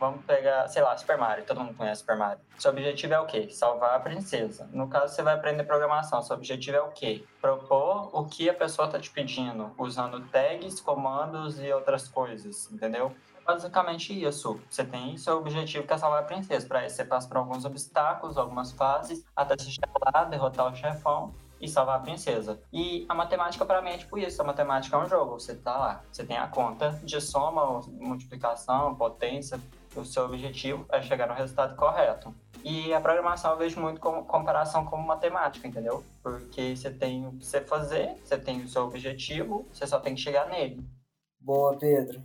Vamos 0.00 0.24
pegar, 0.24 0.66
sei 0.66 0.82
lá, 0.82 0.96
Super 0.96 1.16
Mario, 1.16 1.44
todo 1.44 1.60
mundo 1.60 1.74
conhece 1.74 2.00
Super 2.00 2.16
Mario. 2.16 2.42
Seu 2.58 2.72
objetivo 2.72 3.14
é 3.14 3.20
o 3.20 3.26
quê? 3.26 3.48
Salvar 3.50 3.94
a 3.94 4.00
princesa. 4.00 4.68
No 4.72 4.88
caso, 4.88 5.14
você 5.14 5.22
vai 5.22 5.34
aprender 5.34 5.62
programação. 5.62 6.20
Seu 6.22 6.34
objetivo 6.34 6.76
é 6.76 6.80
o 6.80 6.90
quê? 6.90 7.24
Propor 7.40 8.10
o 8.12 8.24
que 8.24 8.50
a 8.50 8.54
pessoa 8.54 8.86
está 8.86 8.98
te 8.98 9.10
pedindo, 9.10 9.70
usando 9.78 10.26
tags, 10.28 10.80
comandos 10.80 11.60
e 11.60 11.70
outras 11.72 12.08
coisas, 12.08 12.68
entendeu? 12.72 13.14
Basicamente 13.46 14.12
isso. 14.12 14.60
Você 14.68 14.84
tem 14.84 15.16
seu 15.16 15.36
objetivo 15.36 15.86
que 15.86 15.92
é 15.92 15.98
salvar 15.98 16.20
a 16.20 16.26
princesa. 16.26 16.66
Para 16.66 16.84
isso, 16.84 16.96
você 16.96 17.04
passa 17.04 17.28
por 17.28 17.36
alguns 17.36 17.64
obstáculos, 17.64 18.36
algumas 18.36 18.72
fases, 18.72 19.24
até 19.36 19.56
se 19.56 19.70
chegar 19.70 19.92
lá, 20.12 20.24
derrotar 20.24 20.72
o 20.72 20.74
chefão 20.74 21.32
e 21.60 21.68
salvar 21.68 21.96
a 21.96 22.00
princesa. 22.00 22.60
E 22.72 23.04
a 23.08 23.14
matemática 23.14 23.64
para 23.66 23.82
mim 23.82 23.90
é 23.90 23.98
tipo 23.98 24.18
isso, 24.18 24.40
a 24.40 24.44
matemática 24.44 24.96
é 24.96 25.00
um 25.00 25.08
jogo, 25.08 25.38
você 25.38 25.54
tá 25.54 25.76
lá, 25.76 26.04
você 26.10 26.24
tem 26.24 26.38
a 26.38 26.46
conta 26.46 26.98
de 27.02 27.20
soma, 27.20 27.80
multiplicação, 27.90 28.94
potência, 28.94 29.60
o 29.94 30.04
seu 30.04 30.24
objetivo 30.24 30.86
é 30.90 31.02
chegar 31.02 31.26
no 31.26 31.34
resultado 31.34 31.76
correto. 31.76 32.34
E 32.62 32.92
a 32.92 33.00
programação 33.00 33.52
eu 33.52 33.58
vejo 33.58 33.80
muito 33.80 34.00
como 34.00 34.24
comparação 34.24 34.84
com 34.84 34.96
matemática, 34.98 35.66
entendeu? 35.66 36.04
Porque 36.22 36.76
você 36.76 36.90
tem 36.90 37.26
o 37.26 37.32
que 37.32 37.44
você 37.44 37.60
fazer, 37.60 38.16
você 38.22 38.38
tem 38.38 38.62
o 38.62 38.68
seu 38.68 38.84
objetivo, 38.84 39.66
você 39.72 39.86
só 39.86 39.98
tem 39.98 40.14
que 40.14 40.20
chegar 40.20 40.48
nele. 40.48 40.84
Boa, 41.40 41.76
Pedro. 41.78 42.22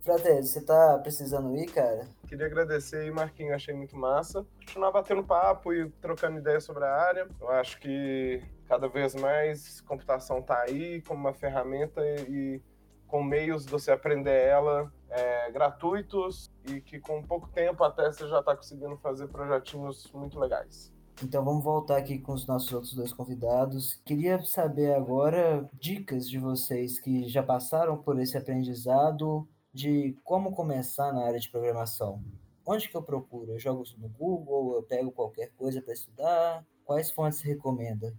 Fratelli, 0.00 0.46
você 0.46 0.60
tá 0.60 0.98
precisando 1.02 1.56
ir, 1.56 1.66
cara? 1.66 2.06
Queria 2.34 2.46
agradecer 2.46 2.96
aí, 2.96 3.12
Marquinhos, 3.12 3.52
achei 3.52 3.72
muito 3.72 3.96
massa. 3.96 4.44
Continuar 4.58 4.90
batendo 4.90 5.22
papo 5.22 5.72
e 5.72 5.88
trocando 6.00 6.36
ideias 6.36 6.64
sobre 6.64 6.84
a 6.84 6.92
área. 6.92 7.28
Eu 7.40 7.48
acho 7.48 7.78
que 7.78 8.42
cada 8.66 8.88
vez 8.88 9.14
mais 9.14 9.80
computação 9.82 10.42
tá 10.42 10.60
aí 10.62 11.00
como 11.02 11.20
uma 11.20 11.32
ferramenta 11.32 12.04
e, 12.04 12.56
e 12.56 12.62
com 13.06 13.22
meios 13.22 13.64
de 13.64 13.70
você 13.70 13.92
aprender 13.92 14.48
ela 14.48 14.92
é, 15.10 15.52
gratuitos 15.52 16.50
e 16.66 16.80
que 16.80 16.98
com 16.98 17.22
pouco 17.22 17.46
tempo 17.50 17.84
até 17.84 18.10
você 18.10 18.26
já 18.26 18.40
está 18.40 18.56
conseguindo 18.56 18.96
fazer 18.96 19.28
projetinhos 19.28 20.10
muito 20.12 20.36
legais. 20.36 20.92
Então 21.22 21.44
vamos 21.44 21.62
voltar 21.62 21.98
aqui 21.98 22.18
com 22.18 22.32
os 22.32 22.48
nossos 22.48 22.72
outros 22.72 22.94
dois 22.94 23.12
convidados. 23.12 24.02
Queria 24.04 24.44
saber 24.44 24.92
agora 24.92 25.70
dicas 25.72 26.28
de 26.28 26.40
vocês 26.40 26.98
que 26.98 27.28
já 27.28 27.44
passaram 27.44 27.96
por 27.96 28.18
esse 28.18 28.36
aprendizado 28.36 29.46
de 29.74 30.16
como 30.22 30.52
começar 30.52 31.12
na 31.12 31.26
área 31.26 31.40
de 31.40 31.50
programação. 31.50 32.22
Onde 32.64 32.88
que 32.88 32.96
eu 32.96 33.02
procuro? 33.02 33.52
Eu 33.52 33.58
jogo 33.58 33.82
no 33.98 34.08
Google, 34.08 34.76
eu 34.76 34.82
pego 34.84 35.10
qualquer 35.10 35.50
coisa 35.56 35.82
para 35.82 35.92
estudar? 35.92 36.64
Quais 36.84 37.10
fontes 37.10 37.40
recomenda? 37.40 38.14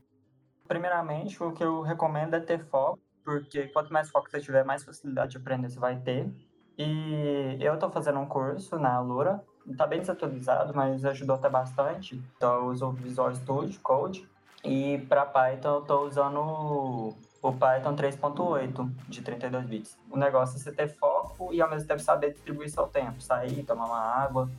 Primeiramente, 0.68 1.42
o 1.42 1.54
que 1.54 1.64
eu 1.64 1.82
recomendo 1.82 2.36
é 2.36 2.40
ter 2.40 2.64
foco, 2.66 3.00
porque 3.24 3.68
quanto 3.70 3.94
mais 3.94 4.10
foco 4.10 4.30
você 4.30 4.42
tiver, 4.42 4.66
mais 4.66 4.84
facilidade 4.84 5.32
de 5.32 5.38
aprender 5.38 5.70
você 5.70 5.80
vai 5.80 5.98
ter. 6.00 6.30
E 6.78 7.58
eu 7.62 7.76
estou 7.76 7.90
fazendo 7.90 8.20
um 8.20 8.28
curso 8.28 8.78
na 8.78 8.94
Alura, 8.94 9.42
está 9.66 9.88
bem 9.88 10.00
desatualizado, 10.00 10.76
mas 10.76 11.06
ajudou 11.06 11.38
até 11.38 11.50
bastante. 11.50 12.22
Então 12.36 12.54
eu 12.56 12.66
uso 12.66 12.88
o 12.88 12.92
Visual 12.92 13.34
Studio 13.34 13.80
Code. 13.82 14.30
E 14.64 14.98
para 15.08 15.26
Python 15.26 15.76
eu 15.76 15.82
estou 15.82 16.06
usando 16.06 17.16
o 17.48 17.54
Python 17.54 17.96
3.8 17.96 18.90
de 19.08 19.22
32 19.22 19.66
bits. 19.68 19.98
O 20.10 20.18
negócio 20.18 20.58
é 20.58 20.60
você 20.60 20.72
ter 20.72 20.88
foco 20.88 21.54
e 21.54 21.62
ao 21.62 21.70
mesmo 21.70 21.88
tempo 21.88 22.02
saber 22.02 22.34
distribuir 22.34 22.70
seu 22.72 22.88
tempo. 22.88 23.22
Sair, 23.22 23.64
tomar 23.64 23.86
uma 23.86 24.00
água, 24.00 24.50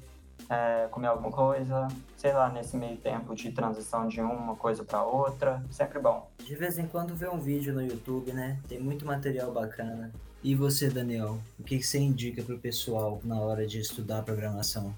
é, 0.48 0.86
comer 0.90 1.08
alguma 1.08 1.32
coisa, 1.32 1.88
sei 2.16 2.32
lá, 2.32 2.48
nesse 2.48 2.76
meio 2.76 2.96
tempo 2.96 3.34
de 3.34 3.50
transição 3.50 4.06
de 4.06 4.20
uma 4.20 4.54
coisa 4.54 4.84
para 4.84 5.02
outra, 5.02 5.60
sempre 5.70 5.98
bom. 5.98 6.30
De 6.38 6.54
vez 6.54 6.78
em 6.78 6.86
quando 6.86 7.14
vê 7.14 7.28
um 7.28 7.40
vídeo 7.40 7.74
no 7.74 7.82
YouTube, 7.82 8.32
né? 8.32 8.56
Tem 8.68 8.78
muito 8.78 9.04
material 9.04 9.50
bacana. 9.50 10.12
E 10.44 10.54
você, 10.54 10.88
Daniel, 10.88 11.40
o 11.58 11.64
que, 11.64 11.82
você 11.82 11.98
indica 11.98 12.40
para 12.40 12.54
o 12.54 12.58
pessoal 12.58 13.20
na 13.24 13.40
hora 13.40 13.66
de 13.66 13.80
estudar 13.80 14.22
programação? 14.22 14.94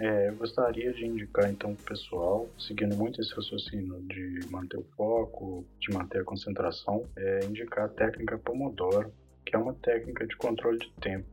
É, 0.00 0.28
eu 0.28 0.36
gostaria 0.36 0.92
de 0.92 1.04
indicar 1.04 1.50
então 1.50 1.74
para 1.74 1.82
o 1.82 1.86
pessoal, 1.86 2.48
seguindo 2.56 2.96
muito 2.96 3.20
esse 3.20 3.34
raciocínio 3.34 4.00
de 4.02 4.40
manter 4.48 4.78
o 4.78 4.84
foco, 4.96 5.64
de 5.80 5.92
manter 5.92 6.20
a 6.20 6.24
concentração, 6.24 7.04
é 7.16 7.44
indicar 7.44 7.86
a 7.86 7.88
técnica 7.88 8.38
Pomodoro, 8.38 9.12
que 9.44 9.56
é 9.56 9.58
uma 9.58 9.74
técnica 9.74 10.24
de 10.24 10.36
controle 10.36 10.78
de 10.78 10.92
tempo, 11.00 11.26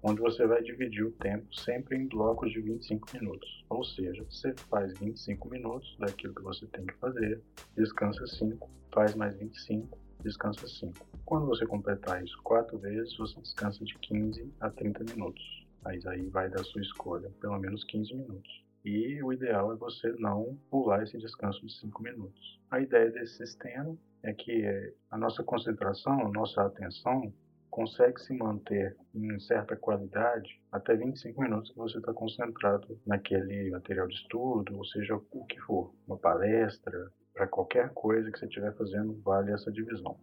onde 0.00 0.20
você 0.20 0.46
vai 0.46 0.62
dividir 0.62 1.04
o 1.04 1.10
tempo 1.10 1.52
sempre 1.56 1.96
em 1.96 2.06
blocos 2.06 2.52
de 2.52 2.60
25 2.60 3.08
minutos. 3.14 3.64
Ou 3.68 3.82
seja, 3.82 4.24
você 4.30 4.54
faz 4.70 4.96
25 5.00 5.48
minutos 5.48 5.96
daquilo 5.98 6.36
que 6.36 6.42
você 6.42 6.66
tem 6.66 6.86
que 6.86 6.94
fazer, 6.94 7.40
descansa 7.76 8.24
5, 8.28 8.70
faz 8.92 9.16
mais 9.16 9.36
25, 9.36 9.98
descansa 10.22 10.68
5. 10.68 10.94
Quando 11.24 11.46
você 11.46 11.66
completar 11.66 12.22
isso 12.22 12.40
quatro 12.44 12.78
vezes, 12.78 13.16
você 13.16 13.40
descansa 13.40 13.84
de 13.84 13.98
15 13.98 14.52
a 14.60 14.70
30 14.70 15.02
minutos. 15.12 15.63
Mas 15.84 16.06
aí 16.06 16.26
vai 16.30 16.48
da 16.48 16.64
sua 16.64 16.80
escolha, 16.80 17.30
pelo 17.40 17.58
menos 17.58 17.84
15 17.84 18.14
minutos. 18.14 18.64
E 18.84 19.22
o 19.22 19.32
ideal 19.32 19.72
é 19.72 19.76
você 19.76 20.12
não 20.18 20.58
pular 20.70 21.02
esse 21.02 21.16
descanso 21.18 21.64
de 21.64 21.72
5 21.78 22.02
minutos. 22.02 22.60
A 22.70 22.80
ideia 22.80 23.10
desse 23.10 23.36
sistema 23.36 23.96
é 24.22 24.32
que 24.32 24.66
a 25.10 25.18
nossa 25.18 25.42
concentração, 25.42 26.26
a 26.26 26.30
nossa 26.30 26.62
atenção 26.62 27.32
consegue 27.70 28.20
se 28.20 28.32
manter 28.32 28.96
em 29.14 29.38
certa 29.40 29.76
qualidade 29.76 30.60
até 30.70 30.94
25 30.94 31.40
minutos 31.40 31.72
que 31.72 31.76
você 31.76 31.98
está 31.98 32.12
concentrado 32.12 33.00
naquele 33.04 33.70
material 33.70 34.06
de 34.06 34.14
estudo, 34.14 34.76
ou 34.76 34.84
seja, 34.84 35.16
o 35.16 35.44
que 35.46 35.58
for, 35.60 35.92
uma 36.06 36.16
palestra, 36.16 37.10
para 37.32 37.48
qualquer 37.48 37.90
coisa 37.92 38.30
que 38.30 38.38
você 38.38 38.46
estiver 38.46 38.72
fazendo, 38.76 39.20
vale 39.22 39.50
essa 39.50 39.72
divisão. 39.72 40.16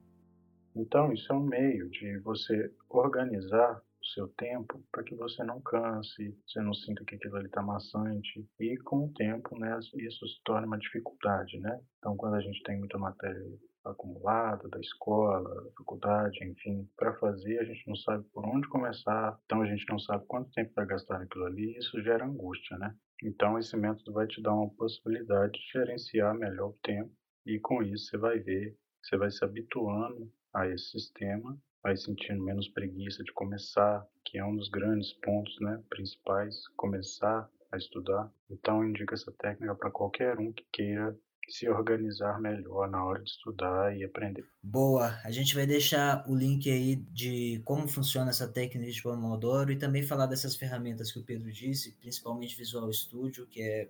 Então, 0.73 1.11
isso 1.11 1.31
é 1.31 1.35
um 1.35 1.43
meio 1.43 1.89
de 1.89 2.17
você 2.19 2.71
organizar 2.89 3.81
o 4.01 4.05
seu 4.13 4.27
tempo 4.29 4.83
para 4.91 5.03
que 5.03 5.15
você 5.15 5.43
não 5.43 5.61
canse, 5.61 6.37
você 6.45 6.61
não 6.61 6.73
sinta 6.73 7.05
que 7.05 7.15
aquilo 7.15 7.37
ali 7.37 7.45
está 7.45 7.61
maçante 7.61 8.47
e 8.59 8.77
com 8.77 9.05
o 9.05 9.13
tempo, 9.13 9.57
né, 9.57 9.77
isso 9.95 10.27
se 10.27 10.41
torna 10.43 10.67
uma 10.67 10.77
dificuldade, 10.77 11.59
né? 11.59 11.79
Então, 11.99 12.17
quando 12.17 12.35
a 12.35 12.41
gente 12.41 12.61
tem 12.63 12.79
muita 12.79 12.97
matéria 12.97 13.41
acumulada 13.83 14.67
da 14.69 14.79
escola, 14.79 15.63
da 15.63 15.71
faculdade, 15.71 16.43
enfim, 16.43 16.87
para 16.95 17.13
fazer, 17.17 17.59
a 17.59 17.63
gente 17.63 17.87
não 17.87 17.95
sabe 17.95 18.23
por 18.31 18.45
onde 18.45 18.67
começar, 18.67 19.39
então 19.45 19.61
a 19.61 19.65
gente 19.65 19.85
não 19.89 19.99
sabe 19.99 20.25
quanto 20.27 20.51
tempo 20.51 20.71
vai 20.75 20.85
gastar 20.85 21.19
naquilo 21.19 21.45
ali, 21.45 21.73
e 21.73 21.77
isso 21.79 22.01
gera 22.01 22.25
angústia, 22.25 22.77
né? 22.77 22.95
Então, 23.23 23.57
esse 23.57 23.75
método 23.77 24.13
vai 24.13 24.27
te 24.27 24.41
dar 24.41 24.53
uma 24.53 24.69
possibilidade 24.75 25.53
de 25.53 25.71
gerenciar 25.71 26.35
melhor 26.35 26.69
o 26.69 26.79
tempo 26.83 27.11
e 27.45 27.59
com 27.59 27.81
isso 27.81 28.05
você 28.05 28.17
vai 28.17 28.39
ver, 28.39 28.75
você 29.01 29.17
vai 29.17 29.31
se 29.31 29.43
habituando 29.43 30.31
a 30.53 30.67
esse 30.67 30.91
sistema, 30.91 31.57
vai 31.83 31.97
sentindo 31.97 32.43
menos 32.43 32.67
preguiça 32.69 33.23
de 33.23 33.31
começar, 33.33 34.05
que 34.25 34.37
é 34.37 34.45
um 34.45 34.55
dos 34.55 34.69
grandes 34.69 35.13
pontos 35.13 35.55
né, 35.61 35.81
principais, 35.89 36.67
começar 36.75 37.49
a 37.71 37.77
estudar. 37.77 38.31
Então, 38.49 38.85
indica 38.85 39.15
essa 39.15 39.31
técnica 39.31 39.75
para 39.75 39.91
qualquer 39.91 40.37
um 40.37 40.51
que 40.51 40.65
queira 40.71 41.17
se 41.49 41.67
organizar 41.67 42.39
melhor 42.39 42.89
na 42.89 43.03
hora 43.03 43.21
de 43.21 43.29
estudar 43.29 43.95
e 43.95 44.03
aprender. 44.03 44.45
Boa, 44.63 45.19
a 45.23 45.31
gente 45.31 45.55
vai 45.55 45.65
deixar 45.65 46.23
o 46.29 46.35
link 46.35 46.69
aí 46.69 46.95
de 46.95 47.61
como 47.65 47.87
funciona 47.87 48.29
essa 48.29 48.47
técnica 48.47 48.91
de 48.91 49.01
Pomodoro 49.01 49.71
e 49.71 49.77
também 49.77 50.03
falar 50.03 50.27
dessas 50.27 50.55
ferramentas 50.55 51.11
que 51.11 51.19
o 51.19 51.23
Pedro 51.23 51.51
disse, 51.51 51.93
principalmente 51.99 52.55
Visual 52.55 52.91
Studio, 52.93 53.47
que 53.47 53.61
é 53.61 53.89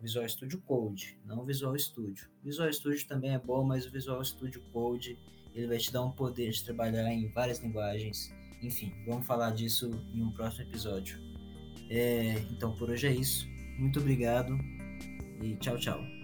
Visual 0.00 0.28
Studio 0.28 0.60
Code, 0.62 1.20
não 1.24 1.44
Visual 1.44 1.78
Studio. 1.78 2.28
Visual 2.42 2.72
Studio 2.72 3.06
também 3.06 3.34
é 3.34 3.38
bom, 3.38 3.62
mas 3.62 3.86
o 3.86 3.90
Visual 3.90 4.24
Studio 4.24 4.62
Code 4.72 5.18
ele 5.56 5.66
vai 5.66 5.78
te 5.78 5.90
dar 5.90 6.04
um 6.04 6.10
poder 6.10 6.50
de 6.50 6.62
trabalhar 6.62 7.10
em 7.10 7.26
várias 7.28 7.60
linguagens. 7.60 8.32
Enfim, 8.62 8.92
vamos 9.06 9.26
falar 9.26 9.50
disso 9.52 9.90
em 10.12 10.22
um 10.22 10.30
próximo 10.30 10.64
episódio. 10.64 11.18
É, 11.88 12.44
então 12.50 12.74
por 12.76 12.90
hoje 12.90 13.06
é 13.06 13.12
isso. 13.12 13.48
Muito 13.78 13.98
obrigado 13.98 14.58
e 15.42 15.56
tchau, 15.56 15.78
tchau. 15.78 16.15